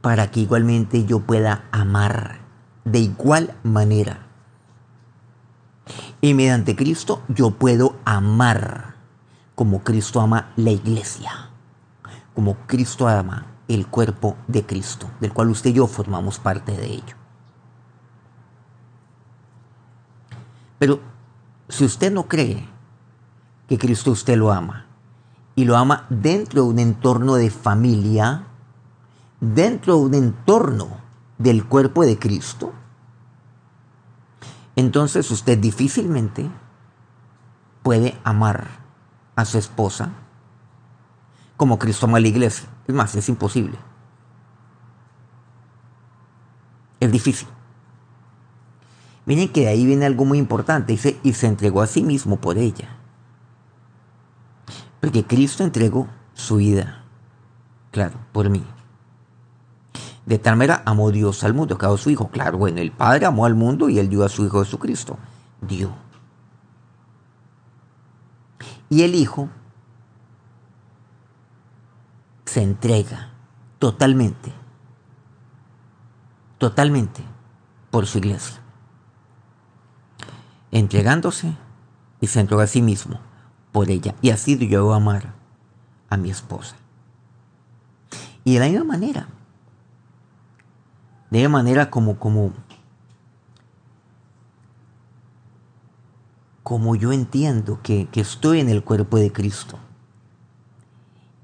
para 0.02 0.30
que 0.30 0.40
igualmente 0.40 1.04
yo 1.04 1.20
pueda 1.20 1.64
amar 1.72 2.38
de 2.84 3.00
igual 3.00 3.54
manera. 3.64 4.26
Y 6.20 6.34
mediante 6.34 6.76
Cristo 6.76 7.22
yo 7.28 7.50
puedo 7.50 7.96
amar 8.04 8.94
como 9.54 9.82
Cristo 9.82 10.20
ama 10.20 10.52
la 10.56 10.70
iglesia, 10.70 11.50
como 12.34 12.56
Cristo 12.66 13.08
ama 13.08 13.46
el 13.68 13.86
cuerpo 13.86 14.36
de 14.46 14.64
Cristo, 14.64 15.10
del 15.20 15.32
cual 15.32 15.50
usted 15.50 15.70
y 15.70 15.74
yo 15.74 15.86
formamos 15.86 16.38
parte 16.38 16.76
de 16.76 16.86
ello. 16.86 17.25
Pero 20.78 21.00
si 21.68 21.84
usted 21.84 22.12
no 22.12 22.28
cree 22.28 22.68
que 23.68 23.78
Cristo 23.78 24.10
usted 24.12 24.36
lo 24.36 24.52
ama, 24.52 24.86
y 25.56 25.64
lo 25.64 25.76
ama 25.76 26.06
dentro 26.10 26.62
de 26.62 26.68
un 26.68 26.78
entorno 26.78 27.34
de 27.34 27.50
familia, 27.50 28.46
dentro 29.40 29.94
de 29.94 30.00
un 30.00 30.14
entorno 30.14 30.88
del 31.38 31.66
cuerpo 31.66 32.04
de 32.04 32.18
Cristo, 32.18 32.72
entonces 34.76 35.30
usted 35.30 35.58
difícilmente 35.58 36.50
puede 37.82 38.18
amar 38.22 38.68
a 39.34 39.44
su 39.46 39.56
esposa 39.56 40.10
como 41.56 41.78
Cristo 41.78 42.04
ama 42.04 42.18
a 42.18 42.20
la 42.20 42.28
iglesia. 42.28 42.68
Es 42.86 42.94
más, 42.94 43.14
es 43.14 43.28
imposible. 43.30 43.78
Es 47.00 47.10
difícil. 47.10 47.48
Miren 49.26 49.48
que 49.48 49.62
de 49.62 49.68
ahí 49.68 49.84
viene 49.84 50.06
algo 50.06 50.24
muy 50.24 50.38
importante. 50.38 50.92
Dice, 50.92 51.18
y 51.22 51.34
se 51.34 51.48
entregó 51.48 51.82
a 51.82 51.86
sí 51.86 52.02
mismo 52.02 52.36
por 52.36 52.56
ella. 52.56 52.88
Porque 55.00 55.26
Cristo 55.26 55.64
entregó 55.64 56.08
su 56.32 56.56
vida, 56.56 57.04
claro, 57.90 58.18
por 58.32 58.48
mí. 58.48 58.64
De 60.24 60.38
tal 60.38 60.56
manera 60.56 60.82
amó 60.84 61.10
Dios 61.12 61.44
al 61.44 61.54
mundo, 61.54 61.76
que 61.78 61.98
su 61.98 62.10
Hijo. 62.10 62.28
Claro, 62.28 62.58
bueno, 62.58 62.80
el 62.80 62.92
Padre 62.92 63.26
amó 63.26 63.46
al 63.46 63.54
mundo 63.54 63.88
y 63.88 63.98
él 63.98 64.08
dio 64.08 64.24
a 64.24 64.28
su 64.28 64.44
Hijo 64.44 64.62
Jesucristo. 64.64 65.18
Dio. 65.60 65.92
Y 68.88 69.02
el 69.02 69.14
Hijo 69.14 69.48
se 72.44 72.62
entrega 72.62 73.30
totalmente, 73.78 74.52
totalmente 76.58 77.22
por 77.90 78.06
su 78.06 78.18
iglesia. 78.18 78.65
Entregándose 80.70 81.56
y 82.20 82.26
se 82.26 82.40
entregó 82.40 82.62
a 82.62 82.66
sí 82.66 82.82
mismo 82.82 83.20
por 83.72 83.90
ella. 83.90 84.14
Y 84.22 84.30
así 84.30 84.56
yo 84.68 84.92
a 84.92 84.96
amar 84.96 85.34
a 86.08 86.16
mi 86.16 86.30
esposa. 86.30 86.76
Y 88.44 88.54
de 88.54 88.60
la 88.60 88.66
misma 88.66 88.84
manera, 88.84 89.28
de 91.30 91.42
la 91.42 91.48
manera 91.48 91.90
como, 91.90 92.18
como, 92.18 92.52
como 96.62 96.94
yo 96.94 97.12
entiendo 97.12 97.80
que, 97.82 98.08
que 98.08 98.20
estoy 98.20 98.60
en 98.60 98.68
el 98.68 98.84
cuerpo 98.84 99.18
de 99.18 99.32
Cristo 99.32 99.78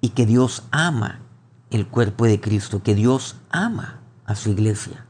y 0.01 0.11
que 0.11 0.27
Dios 0.27 0.65
ama 0.71 1.21
el 1.71 1.89
cuerpo 1.89 2.27
de 2.27 2.41
Cristo, 2.41 2.83
que 2.83 2.95
Dios 2.95 3.37
ama 3.51 4.01
a 4.25 4.35
su 4.35 4.51
iglesia, 4.51 5.07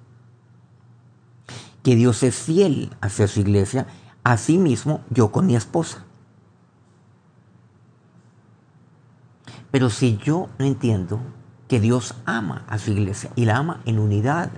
que 1.83 1.97
Dios 1.97 2.23
es 2.23 2.37
fiel 2.37 2.97
hacia 3.01 3.27
su 3.27 3.41
iglesia, 3.41 3.87
así 4.25 4.59
mismo 4.59 5.01
yo 5.11 5.33
con 5.33 5.47
mi 5.47 5.57
esposa. 5.57 6.05
Pero 9.71 9.89
si 9.89 10.19
yo 10.19 10.49
no 10.59 10.67
entiendo 10.67 11.21
que 11.67 11.81
Dios 11.81 12.15
ama 12.27 12.65
a 12.69 12.79
su 12.79 12.91
iglesia 12.91 13.31
y 13.35 13.47
la 13.47 13.57
ama 13.57 13.81
en 13.87 13.99
unidad, 13.99 14.51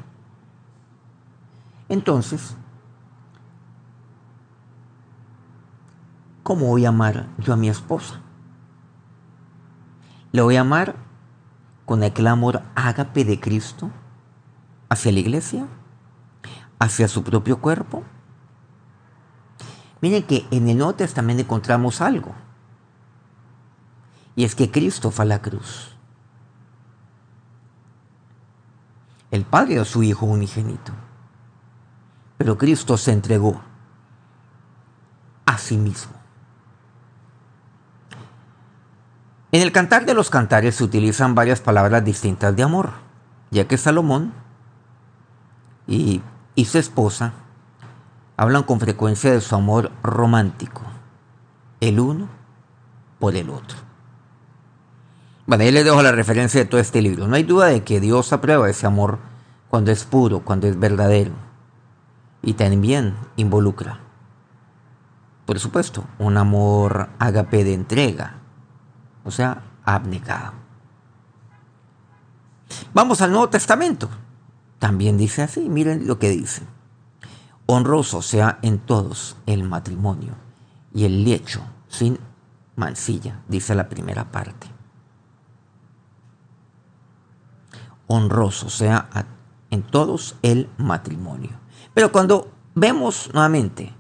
entonces, 1.89 2.57
¿cómo 6.43 6.67
voy 6.67 6.85
a 6.85 6.89
amar 6.89 7.29
yo 7.39 7.53
a 7.53 7.57
mi 7.57 7.69
esposa? 7.69 8.21
¿Le 10.33 10.43
voy 10.43 10.57
a 10.57 10.63
amar 10.63 10.97
con 11.85 12.03
aquel 12.03 12.27
amor 12.27 12.63
ágape 12.75 13.25
de 13.25 13.39
Cristo 13.39 13.91
hacia 14.89 15.13
la 15.13 15.21
iglesia? 15.21 15.69
¿Hacia 16.81 17.07
su 17.07 17.23
propio 17.23 17.61
cuerpo? 17.61 18.03
Miren 20.05 20.25
que 20.25 20.47
en 20.51 20.69
el 20.69 20.77
Nuevo 20.77 20.93
Testamento 20.93 21.41
encontramos 21.41 22.03
algo. 22.03 22.35
Y 24.37 24.45
es 24.45 24.55
que 24.55 24.71
Cristo 24.71 25.11
fue 25.11 25.25
a 25.25 25.29
la 25.29 25.41
cruz. 25.41 25.97
El 29.31 29.47
Padre 29.47 29.81
a 29.81 29.87
su 29.87 30.03
Hijo 30.03 30.27
unigénito. 30.27 30.93
Pero 32.37 32.59
Cristo 32.59 32.99
se 32.99 33.13
entregó 33.13 33.63
a 35.47 35.57
sí 35.57 35.79
mismo. 35.79 36.13
En 39.53 39.63
el 39.63 39.73
Cantar 39.73 40.05
de 40.05 40.13
los 40.13 40.29
Cantares 40.29 40.75
se 40.75 40.85
utilizan 40.85 41.35
varias 41.35 41.63
palabras 41.63 42.05
distintas 42.05 42.55
de 42.55 42.63
amor, 42.63 42.91
ya 43.51 43.67
que 43.67 43.79
Salomón 43.79 44.35
y, 45.87 46.21
y 46.55 46.67
su 46.67 46.77
esposa 46.77 47.33
hablan 48.37 48.65
con 48.65 48.81
frecuencia 48.81 49.33
de 49.33 49.41
su 49.41 49.55
amor 49.55 49.93
romántico, 50.03 50.83
el 51.81 52.01
uno 52.01 52.29
por 53.19 53.37
el 53.37 53.51
otro. 53.51 53.79
Bueno, 55.47 55.65
ahí 55.65 55.73
les 55.73 55.85
dejo 55.85 56.03
la 56.03 56.13
referencia 56.13 56.61
de 56.61 56.67
todo 56.67 56.81
este 56.81 57.03
libro. 57.03 57.29
No 57.29 57.37
hay 57.37 57.43
duda 57.43 57.67
de 57.67 57.85
que 57.85 58.01
Dios 58.01 58.33
aprueba 58.33 58.71
ese 58.71 58.87
amor 58.87 59.19
cuando 59.69 59.91
es 59.93 60.05
puro, 60.05 60.41
cuando 60.41 60.67
es 60.67 60.79
verdadero. 60.79 61.33
Y 62.43 62.55
también 62.55 63.15
involucra, 63.37 64.01
por 65.47 65.59
supuesto, 65.59 66.05
un 66.19 66.37
amor 66.37 67.09
agape 67.19 67.65
de 67.65 67.75
entrega, 67.75 68.37
o 69.25 69.31
sea, 69.31 69.63
abnegado. 69.85 70.53
Vamos 72.93 73.21
al 73.21 73.31
Nuevo 73.31 73.49
Testamento. 73.49 74.09
También 74.79 75.17
dice 75.17 75.43
así, 75.43 75.69
miren 75.69 76.07
lo 76.07 76.19
que 76.19 76.31
dice. 76.31 76.63
Honroso 77.67 78.23
sea 78.23 78.59
en 78.63 78.79
todos 78.79 79.37
el 79.47 79.65
matrimonio 79.65 80.35
y 80.93 81.05
el 81.05 81.25
lecho 81.25 81.63
sin 81.89 82.19
mancilla, 82.77 83.41
dice 83.49 83.75
la 83.75 83.89
primera 83.89 84.31
parte. 84.31 84.75
honroso, 88.07 88.69
sea 88.69 89.09
en 89.71 89.83
todos 89.83 90.37
el 90.43 90.69
matrimonio. 90.79 91.51
Pero 91.93 92.13
cuando 92.13 92.51
vemos 92.75 93.31
nuevamente 93.33 93.93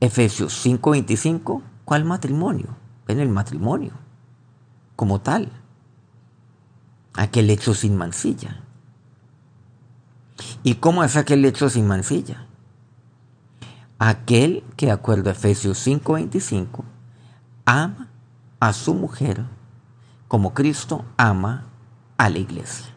Efesios 0.00 0.52
5:25, 0.64 1.62
¿cuál 1.84 2.04
matrimonio? 2.04 2.76
Ven 3.06 3.20
el 3.20 3.28
matrimonio 3.28 3.92
como 4.96 5.20
tal. 5.20 5.50
Aquel 7.14 7.50
hecho 7.50 7.74
sin 7.74 7.96
mancilla. 7.96 8.62
¿Y 10.62 10.76
cómo 10.76 11.02
es 11.02 11.16
aquel 11.16 11.44
hecho 11.44 11.68
sin 11.68 11.86
mancilla? 11.86 12.46
Aquel 13.98 14.64
que, 14.76 14.86
de 14.86 14.92
acuerdo 14.92 15.30
a 15.30 15.32
Efesios 15.32 15.78
5:25, 15.78 16.84
ama 17.64 18.08
a 18.60 18.72
su 18.72 18.94
mujer 18.94 19.44
como 20.28 20.52
Cristo 20.52 21.04
ama 21.16 21.64
a 22.18 22.28
la 22.28 22.38
iglesia. 22.38 22.94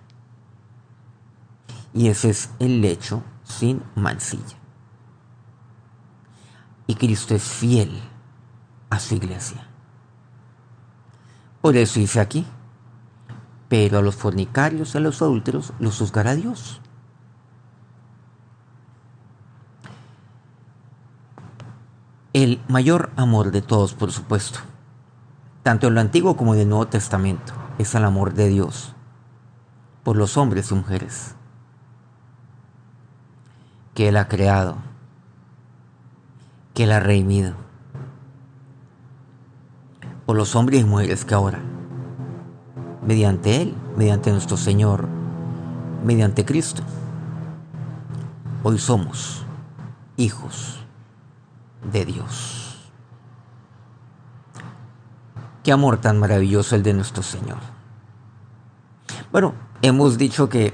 Y 1.93 2.07
ese 2.07 2.29
es 2.29 2.49
el 2.59 2.81
lecho 2.81 3.23
sin 3.43 3.81
mancilla. 3.95 4.57
Y 6.87 6.95
Cristo 6.95 7.35
es 7.35 7.43
fiel 7.43 8.01
a 8.89 8.99
su 8.99 9.15
iglesia. 9.15 9.67
Por 11.61 11.77
eso 11.77 11.99
dice 11.99 12.19
aquí, 12.19 12.45
pero 13.69 13.99
a 13.99 14.01
los 14.01 14.15
fornicarios 14.15 14.93
y 14.93 14.97
a 14.97 15.01
los 15.01 15.21
adúlteros 15.21 15.73
los 15.79 15.99
juzgará 15.99 16.35
Dios. 16.35 16.80
El 22.33 22.61
mayor 22.69 23.11
amor 23.17 23.51
de 23.51 23.61
todos, 23.61 23.93
por 23.93 24.13
supuesto, 24.13 24.59
tanto 25.63 25.87
en 25.87 25.95
lo 25.95 25.99
Antiguo 25.99 26.37
como 26.37 26.53
en 26.53 26.61
el 26.61 26.69
Nuevo 26.69 26.87
Testamento, 26.87 27.51
es 27.77 27.93
el 27.93 28.05
amor 28.05 28.33
de 28.33 28.47
Dios 28.47 28.95
por 30.03 30.15
los 30.15 30.37
hombres 30.37 30.71
y 30.71 30.75
mujeres 30.75 31.35
que 33.93 34.07
Él 34.07 34.15
ha 34.15 34.29
creado, 34.29 34.77
que 36.73 36.85
Él 36.85 36.93
ha 36.93 37.01
redimido. 37.01 37.53
Por 40.25 40.37
los 40.37 40.55
hombres 40.55 40.79
y 40.79 40.85
mujeres 40.85 41.25
que 41.25 41.33
ahora, 41.33 41.59
mediante 43.05 43.61
Él, 43.61 43.75
mediante 43.97 44.31
nuestro 44.31 44.55
Señor, 44.55 45.09
mediante 46.05 46.45
Cristo, 46.45 46.81
hoy 48.63 48.77
somos 48.77 49.45
hijos 50.15 50.80
de 51.83 52.05
Dios. 52.05 52.91
Qué 55.63 55.71
amor 55.71 55.97
tan 55.97 56.19
maravilloso 56.19 56.75
el 56.75 56.83
de 56.83 56.93
nuestro 56.93 57.21
Señor. 57.23 57.59
Bueno, 59.31 59.53
hemos 59.81 60.17
dicho 60.17 60.49
que 60.49 60.73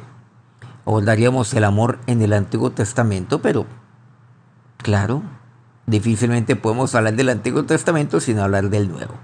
abordaríamos 0.85 1.53
el 1.53 1.65
amor 1.65 1.99
en 2.07 2.21
el 2.21 2.31
Antiguo 2.33 2.71
Testamento, 2.71 3.41
pero 3.41 3.65
claro, 4.77 5.23
difícilmente 5.85 6.55
podemos 6.55 6.95
hablar 6.95 7.15
del 7.15 7.29
Antiguo 7.29 7.65
Testamento 7.65 8.19
sin 8.19 8.39
hablar 8.39 8.69
del 8.69 8.89
Nuevo. 8.89 9.15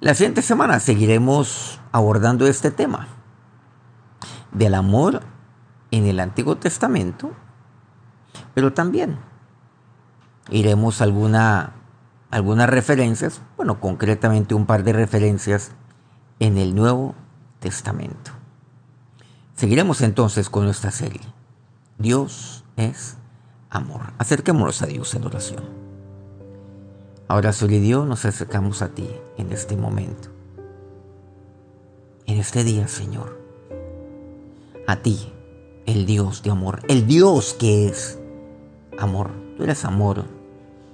La 0.00 0.14
siguiente 0.14 0.42
semana 0.42 0.80
seguiremos 0.80 1.80
abordando 1.92 2.46
este 2.46 2.70
tema 2.70 3.08
del 4.52 4.74
amor 4.74 5.22
en 5.90 6.06
el 6.06 6.20
Antiguo 6.20 6.56
Testamento, 6.56 7.32
pero 8.54 8.72
también 8.72 9.18
iremos 10.50 11.00
alguna, 11.00 11.74
algunas 12.30 12.68
referencias, 12.68 13.40
bueno, 13.56 13.80
concretamente 13.80 14.54
un 14.54 14.66
par 14.66 14.84
de 14.84 14.92
referencias 14.92 15.72
en 16.40 16.58
el 16.58 16.74
Nuevo 16.74 17.14
Testamento. 17.60 18.32
Seguiremos 19.54 20.00
entonces 20.02 20.50
con 20.50 20.64
nuestra 20.64 20.90
serie. 20.90 21.22
Dios 21.98 22.64
es 22.76 23.16
amor. 23.70 24.12
Acerquémonos 24.18 24.82
a 24.82 24.86
Dios 24.86 25.14
en 25.14 25.24
oración. 25.24 25.64
Ahora, 27.26 27.52
Dios, 27.52 28.06
nos 28.06 28.24
acercamos 28.24 28.80
a 28.82 28.88
ti 28.88 29.10
en 29.36 29.52
este 29.52 29.76
momento. 29.76 30.30
En 32.24 32.38
este 32.38 32.64
día, 32.64 32.88
Señor. 32.88 33.38
A 34.86 34.96
ti, 34.96 35.32
el 35.84 36.06
Dios 36.06 36.42
de 36.42 36.50
amor. 36.50 36.80
El 36.88 37.06
Dios 37.06 37.54
que 37.58 37.88
es 37.88 38.18
amor. 38.98 39.30
Tú 39.56 39.64
eres 39.64 39.84
amor, 39.84 40.24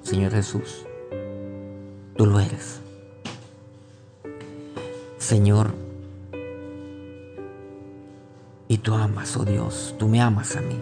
Señor 0.04 0.32
Jesús. 0.32 0.86
Tú 2.16 2.26
lo 2.26 2.38
eres. 2.38 2.80
Señor, 5.18 5.72
y 8.68 8.78
tú 8.78 8.94
amas, 8.94 9.36
oh 9.36 9.44
Dios, 9.44 9.94
tú 9.98 10.06
me 10.06 10.20
amas 10.20 10.56
a 10.56 10.60
mí. 10.60 10.78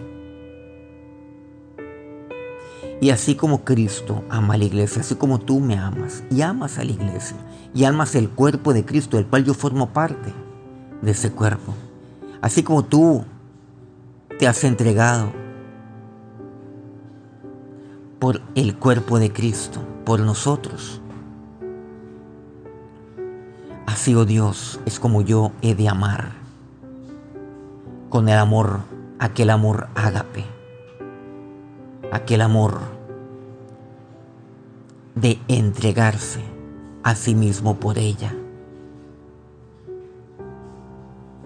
Y 2.99 3.09
así 3.09 3.35
como 3.35 3.63
Cristo 3.63 4.23
ama 4.29 4.55
a 4.55 4.57
la 4.57 4.65
iglesia, 4.65 5.01
así 5.01 5.15
como 5.15 5.39
tú 5.39 5.59
me 5.59 5.77
amas 5.77 6.23
y 6.29 6.41
amas 6.41 6.77
a 6.77 6.83
la 6.83 6.91
iglesia 6.91 7.37
y 7.73 7.85
amas 7.85 8.15
el 8.15 8.29
cuerpo 8.29 8.73
de 8.73 8.85
Cristo, 8.85 9.17
del 9.17 9.27
cual 9.27 9.45
yo 9.45 9.53
formo 9.53 9.93
parte 9.93 10.33
de 11.01 11.11
ese 11.11 11.31
cuerpo, 11.31 11.73
así 12.41 12.63
como 12.63 12.83
tú 12.83 13.23
te 14.37 14.47
has 14.47 14.63
entregado 14.63 15.42
por 18.23 18.39
el 18.55 18.77
cuerpo 18.77 19.19
de 19.19 19.33
Cristo, 19.33 19.81
por 20.05 20.21
nosotros. 20.21 21.01
Así, 23.85 24.15
oh 24.15 24.23
Dios, 24.23 24.79
es 24.85 24.97
como 24.97 25.21
yo 25.21 25.51
he 25.61 25.75
de 25.75 25.89
amar, 25.89 26.31
con 28.07 28.29
el 28.29 28.37
amor, 28.37 28.79
aquel 29.19 29.49
amor 29.49 29.89
ágape, 29.93 30.45
aquel 32.13 32.39
amor 32.39 32.79
de 35.15 35.37
entregarse 35.49 36.39
a 37.03 37.15
sí 37.15 37.35
mismo 37.35 37.75
por 37.75 37.97
ella. 37.97 38.33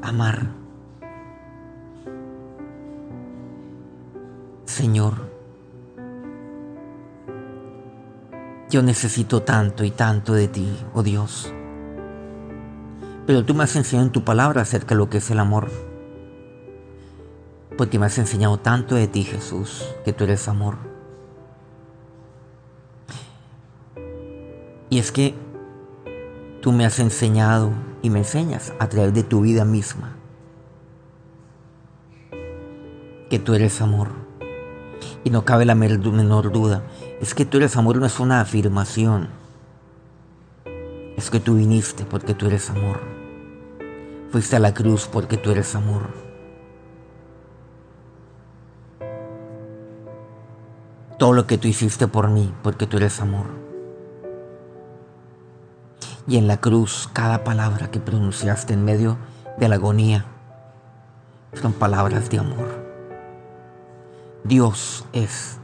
Amar. 0.04 0.52
Señor, 4.66 5.27
yo 8.70 8.82
necesito 8.84 9.44
tanto 9.44 9.84
y 9.84 9.92
tanto 9.92 10.34
de 10.34 10.48
ti, 10.48 10.78
oh 10.94 11.04
Dios. 11.04 11.54
Pero 13.26 13.46
tú 13.46 13.54
me 13.54 13.64
has 13.64 13.76
enseñado 13.76 14.08
en 14.08 14.12
tu 14.12 14.24
palabra 14.24 14.62
acerca 14.62 14.96
de 14.96 15.00
lo 15.00 15.10
que 15.10 15.18
es 15.18 15.30
el 15.32 15.40
amor. 15.40 15.70
Porque 17.78 18.00
me 18.00 18.06
has 18.06 18.18
enseñado 18.18 18.58
tanto 18.58 18.96
de 18.96 19.08
ti, 19.08 19.24
Jesús, 19.24 19.86
que 20.04 20.14
tú 20.14 20.24
eres 20.24 20.48
amor. 20.48 20.78
Y 24.90 25.00
es 25.00 25.12
que 25.12 25.36
tú 26.62 26.72
me 26.72 26.86
has 26.86 27.00
enseñado 27.00 27.72
y 28.02 28.10
me 28.10 28.20
enseñas 28.20 28.74
a 28.80 28.88
través 28.88 29.14
de 29.14 29.24
tu 29.24 29.42
vida 29.42 29.66
misma 29.66 30.16
que 33.30 33.40
tú 33.40 33.54
eres 33.54 33.82
amor. 33.82 34.10
Y 35.24 35.30
no 35.30 35.44
cabe 35.44 35.66
la 35.66 35.76
menor 35.76 36.52
duda, 36.52 36.84
es 37.20 37.34
que 37.34 37.46
tú 37.46 37.58
eres 37.58 37.76
amor 37.76 37.98
no 37.98 38.06
es 38.06 38.20
una 38.20 38.42
afirmación, 38.42 39.30
es 41.18 41.32
que 41.32 41.40
tú 41.40 41.56
viniste 41.56 42.06
porque 42.06 42.34
tú 42.34 42.46
eres 42.46 42.70
amor. 42.70 43.00
Fuiste 44.32 44.56
a 44.56 44.60
la 44.60 44.74
cruz 44.74 45.08
porque 45.12 45.38
tú 45.38 45.52
eres 45.52 45.74
amor. 45.74 46.04
Todo 51.18 51.34
lo 51.34 51.48
que 51.48 51.58
tú 51.58 51.68
hiciste 51.68 52.08
por 52.08 52.30
mí 52.30 52.54
porque 52.62 52.86
tú 52.86 52.98
eres 52.98 53.20
amor. 53.20 53.48
Y 56.28 56.38
en 56.38 56.48
la 56.48 56.58
cruz, 56.58 57.10
cada 57.14 57.44
palabra 57.44 57.90
que 57.90 58.00
pronunciaste 58.00 58.74
en 58.74 58.86
medio 58.86 59.18
de 59.58 59.70
la 59.70 59.76
agonía 59.76 60.26
son 61.54 61.74
palabras 61.74 62.30
de 62.30 62.38
amor. 62.38 62.68
Dios 64.44 65.06
es 65.14 65.58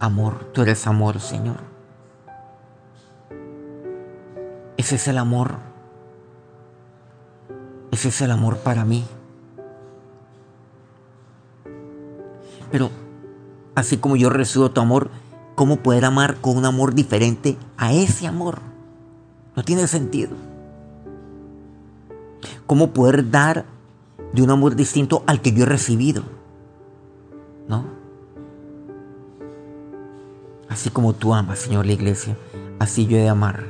amor, 0.00 0.50
tú 0.52 0.62
eres 0.62 0.86
amor, 0.86 1.20
Señor. 1.20 1.58
Ese 4.76 4.96
es 4.96 5.08
el 5.08 5.18
amor. 5.18 5.56
Ese 7.92 8.08
es 8.08 8.20
el 8.22 8.30
amor 8.30 8.56
para 8.58 8.84
mí. 8.84 9.04
Pero 12.72 12.90
así 13.74 13.98
como 13.98 14.16
yo 14.16 14.30
recibo 14.30 14.70
tu 14.70 14.80
amor, 14.80 15.10
¿cómo 15.54 15.76
poder 15.76 16.06
amar 16.06 16.36
con 16.36 16.56
un 16.56 16.64
amor 16.64 16.94
diferente 16.94 17.58
a 17.76 17.92
ese 17.92 18.26
amor? 18.26 18.60
No 19.54 19.62
tiene 19.64 19.86
sentido. 19.86 20.30
¿Cómo 22.66 22.92
poder 22.92 23.30
dar 23.30 23.66
de 24.32 24.42
un 24.42 24.50
amor 24.50 24.76
distinto 24.76 25.24
al 25.26 25.42
que 25.42 25.52
yo 25.52 25.64
he 25.64 25.66
recibido? 25.66 26.22
¿No? 27.68 27.99
Así 30.70 30.88
como 30.88 31.12
tú 31.12 31.34
amas, 31.34 31.58
Señor, 31.58 31.84
la 31.84 31.92
iglesia, 31.92 32.34
así 32.78 33.06
yo 33.06 33.18
he 33.18 33.20
de 33.20 33.28
amar 33.28 33.66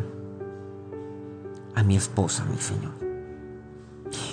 a 1.75 1.83
mi 1.83 1.97
esposa, 1.97 2.45
mi 2.45 2.59
Señor. 2.59 2.93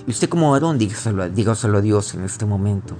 Y 0.06 0.12
usted 0.12 0.30
como 0.30 0.52
varón, 0.52 0.78
dígaselo, 0.78 1.28
dígaselo 1.30 1.80
a 1.80 1.82
Dios 1.82 2.14
en 2.14 2.24
este 2.24 2.46
momento. 2.46 2.96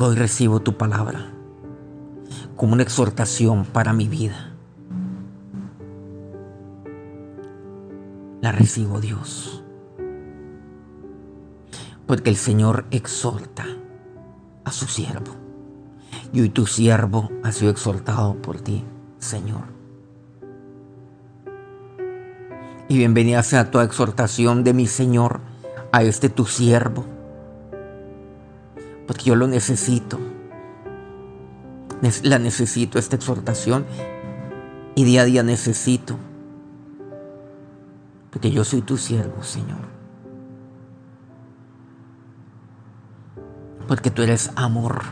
Hoy 0.00 0.16
recibo 0.16 0.58
tu 0.58 0.76
palabra 0.76 1.30
como 2.56 2.72
una 2.72 2.82
exhortación 2.82 3.64
para 3.64 3.92
mi 3.92 4.08
vida. 4.08 4.48
la 8.40 8.52
recibo 8.52 9.00
Dios. 9.00 9.62
Porque 12.06 12.30
el 12.30 12.36
Señor 12.36 12.86
exhorta 12.90 13.66
a 14.64 14.72
su 14.72 14.86
siervo. 14.86 15.47
Y 16.32 16.40
hoy 16.40 16.50
tu 16.50 16.66
siervo 16.66 17.30
ha 17.42 17.52
sido 17.52 17.70
exhortado 17.70 18.34
por 18.42 18.60
ti, 18.60 18.84
Señor. 19.18 19.64
Y 22.88 22.96
bienvenida 22.98 23.42
sea 23.42 23.70
tu 23.70 23.80
exhortación 23.80 24.64
de 24.64 24.72
mi 24.72 24.86
Señor 24.86 25.40
a 25.92 26.02
este 26.02 26.28
tu 26.28 26.46
siervo. 26.46 27.04
Porque 29.06 29.24
yo 29.24 29.36
lo 29.36 29.46
necesito. 29.46 30.18
La 32.22 32.38
necesito, 32.38 32.98
esta 32.98 33.16
exhortación. 33.16 33.86
Y 34.94 35.04
día 35.04 35.22
a 35.22 35.24
día 35.24 35.42
necesito 35.42 36.18
porque 38.30 38.50
yo 38.50 38.64
soy 38.64 38.82
tu 38.82 38.96
siervo, 38.96 39.42
Señor. 39.42 39.80
Porque 43.86 44.10
tú 44.10 44.22
eres 44.22 44.50
amor. 44.54 45.02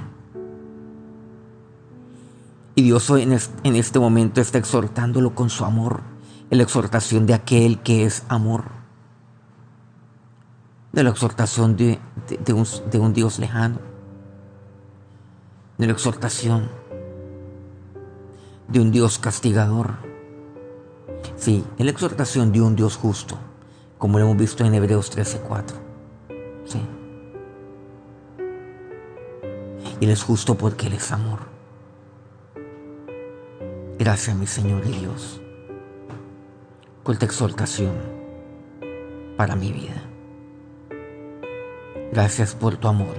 Y 2.76 2.82
Dios 2.82 3.10
hoy 3.10 3.22
en 3.22 3.76
este 3.76 3.98
momento 3.98 4.40
está 4.40 4.58
exhortándolo 4.58 5.34
con 5.34 5.50
su 5.50 5.64
amor, 5.64 6.02
en 6.50 6.58
la 6.58 6.64
exhortación 6.64 7.26
de 7.26 7.34
aquel 7.34 7.82
que 7.82 8.04
es 8.04 8.22
amor, 8.28 8.66
de 10.92 11.02
la 11.02 11.10
exhortación 11.10 11.76
de, 11.76 11.98
un, 12.54 12.66
de 12.92 12.98
un 13.00 13.12
Dios 13.12 13.40
lejano, 13.40 13.80
de 15.78 15.86
la 15.86 15.92
exhortación 15.92 16.68
de 18.68 18.80
un 18.80 18.92
Dios 18.92 19.18
castigador 19.18 20.06
Sí, 21.36 21.64
es 21.78 21.84
la 21.84 21.90
exhortación 21.90 22.52
de 22.52 22.60
un 22.60 22.76
Dios 22.76 22.96
justo, 22.96 23.38
como 23.98 24.18
lo 24.18 24.24
hemos 24.24 24.36
visto 24.36 24.64
en 24.64 24.74
Hebreos 24.74 25.10
13:4. 25.10 25.74
Sí. 26.64 26.80
Él 30.00 30.10
es 30.10 30.22
justo 30.22 30.56
porque 30.56 30.86
Él 30.86 30.94
es 30.94 31.12
amor. 31.12 31.55
Gracias, 34.06 34.36
mi 34.36 34.46
Señor 34.46 34.86
y 34.86 34.92
Dios, 35.00 35.40
por 37.02 37.14
esta 37.14 37.26
exhortación 37.26 37.90
para 39.36 39.56
mi 39.56 39.72
vida. 39.72 40.00
Gracias 42.12 42.54
por 42.54 42.76
tu 42.76 42.86
amor, 42.86 43.16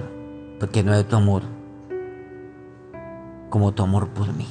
porque 0.58 0.82
no 0.82 0.94
hay 0.94 1.04
tu 1.04 1.16
amor 1.16 1.42
como 3.50 3.72
tu 3.72 3.82
amor 3.82 4.08
por 4.08 4.32
mí 4.32 4.46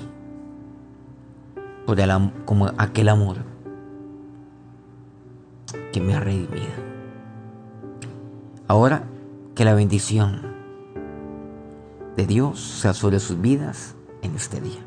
por 1.87 1.99
el, 1.99 2.11
como 2.45 2.67
aquel 2.77 3.09
amor 3.09 3.37
que 5.91 5.99
me 5.99 6.13
ha 6.13 6.19
redimido. 6.19 6.67
Ahora 8.67 9.07
que 9.55 9.65
la 9.65 9.73
bendición 9.73 10.53
de 12.15 12.27
Dios 12.27 12.59
sea 12.59 12.93
sobre 12.93 13.19
sus 13.19 13.41
vidas 13.41 13.95
en 14.21 14.35
este 14.35 14.61
día. 14.61 14.86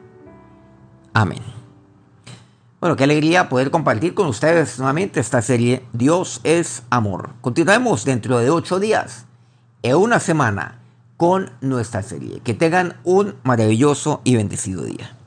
Amén. 1.12 1.42
Bueno, 2.80 2.96
qué 2.96 3.04
alegría 3.04 3.48
poder 3.48 3.70
compartir 3.70 4.14
con 4.14 4.26
ustedes 4.26 4.78
nuevamente 4.78 5.20
esta 5.20 5.42
serie 5.42 5.84
Dios 5.92 6.40
es 6.44 6.82
amor. 6.88 7.30
Continuaremos 7.40 8.04
dentro 8.04 8.38
de 8.38 8.50
ocho 8.50 8.80
días, 8.80 9.26
en 9.82 9.96
una 9.96 10.20
semana, 10.20 10.80
con 11.16 11.50
nuestra 11.60 12.02
serie. 12.02 12.40
Que 12.40 12.54
tengan 12.54 12.96
un 13.04 13.34
maravilloso 13.42 14.22
y 14.24 14.36
bendecido 14.36 14.82
día. 14.84 15.19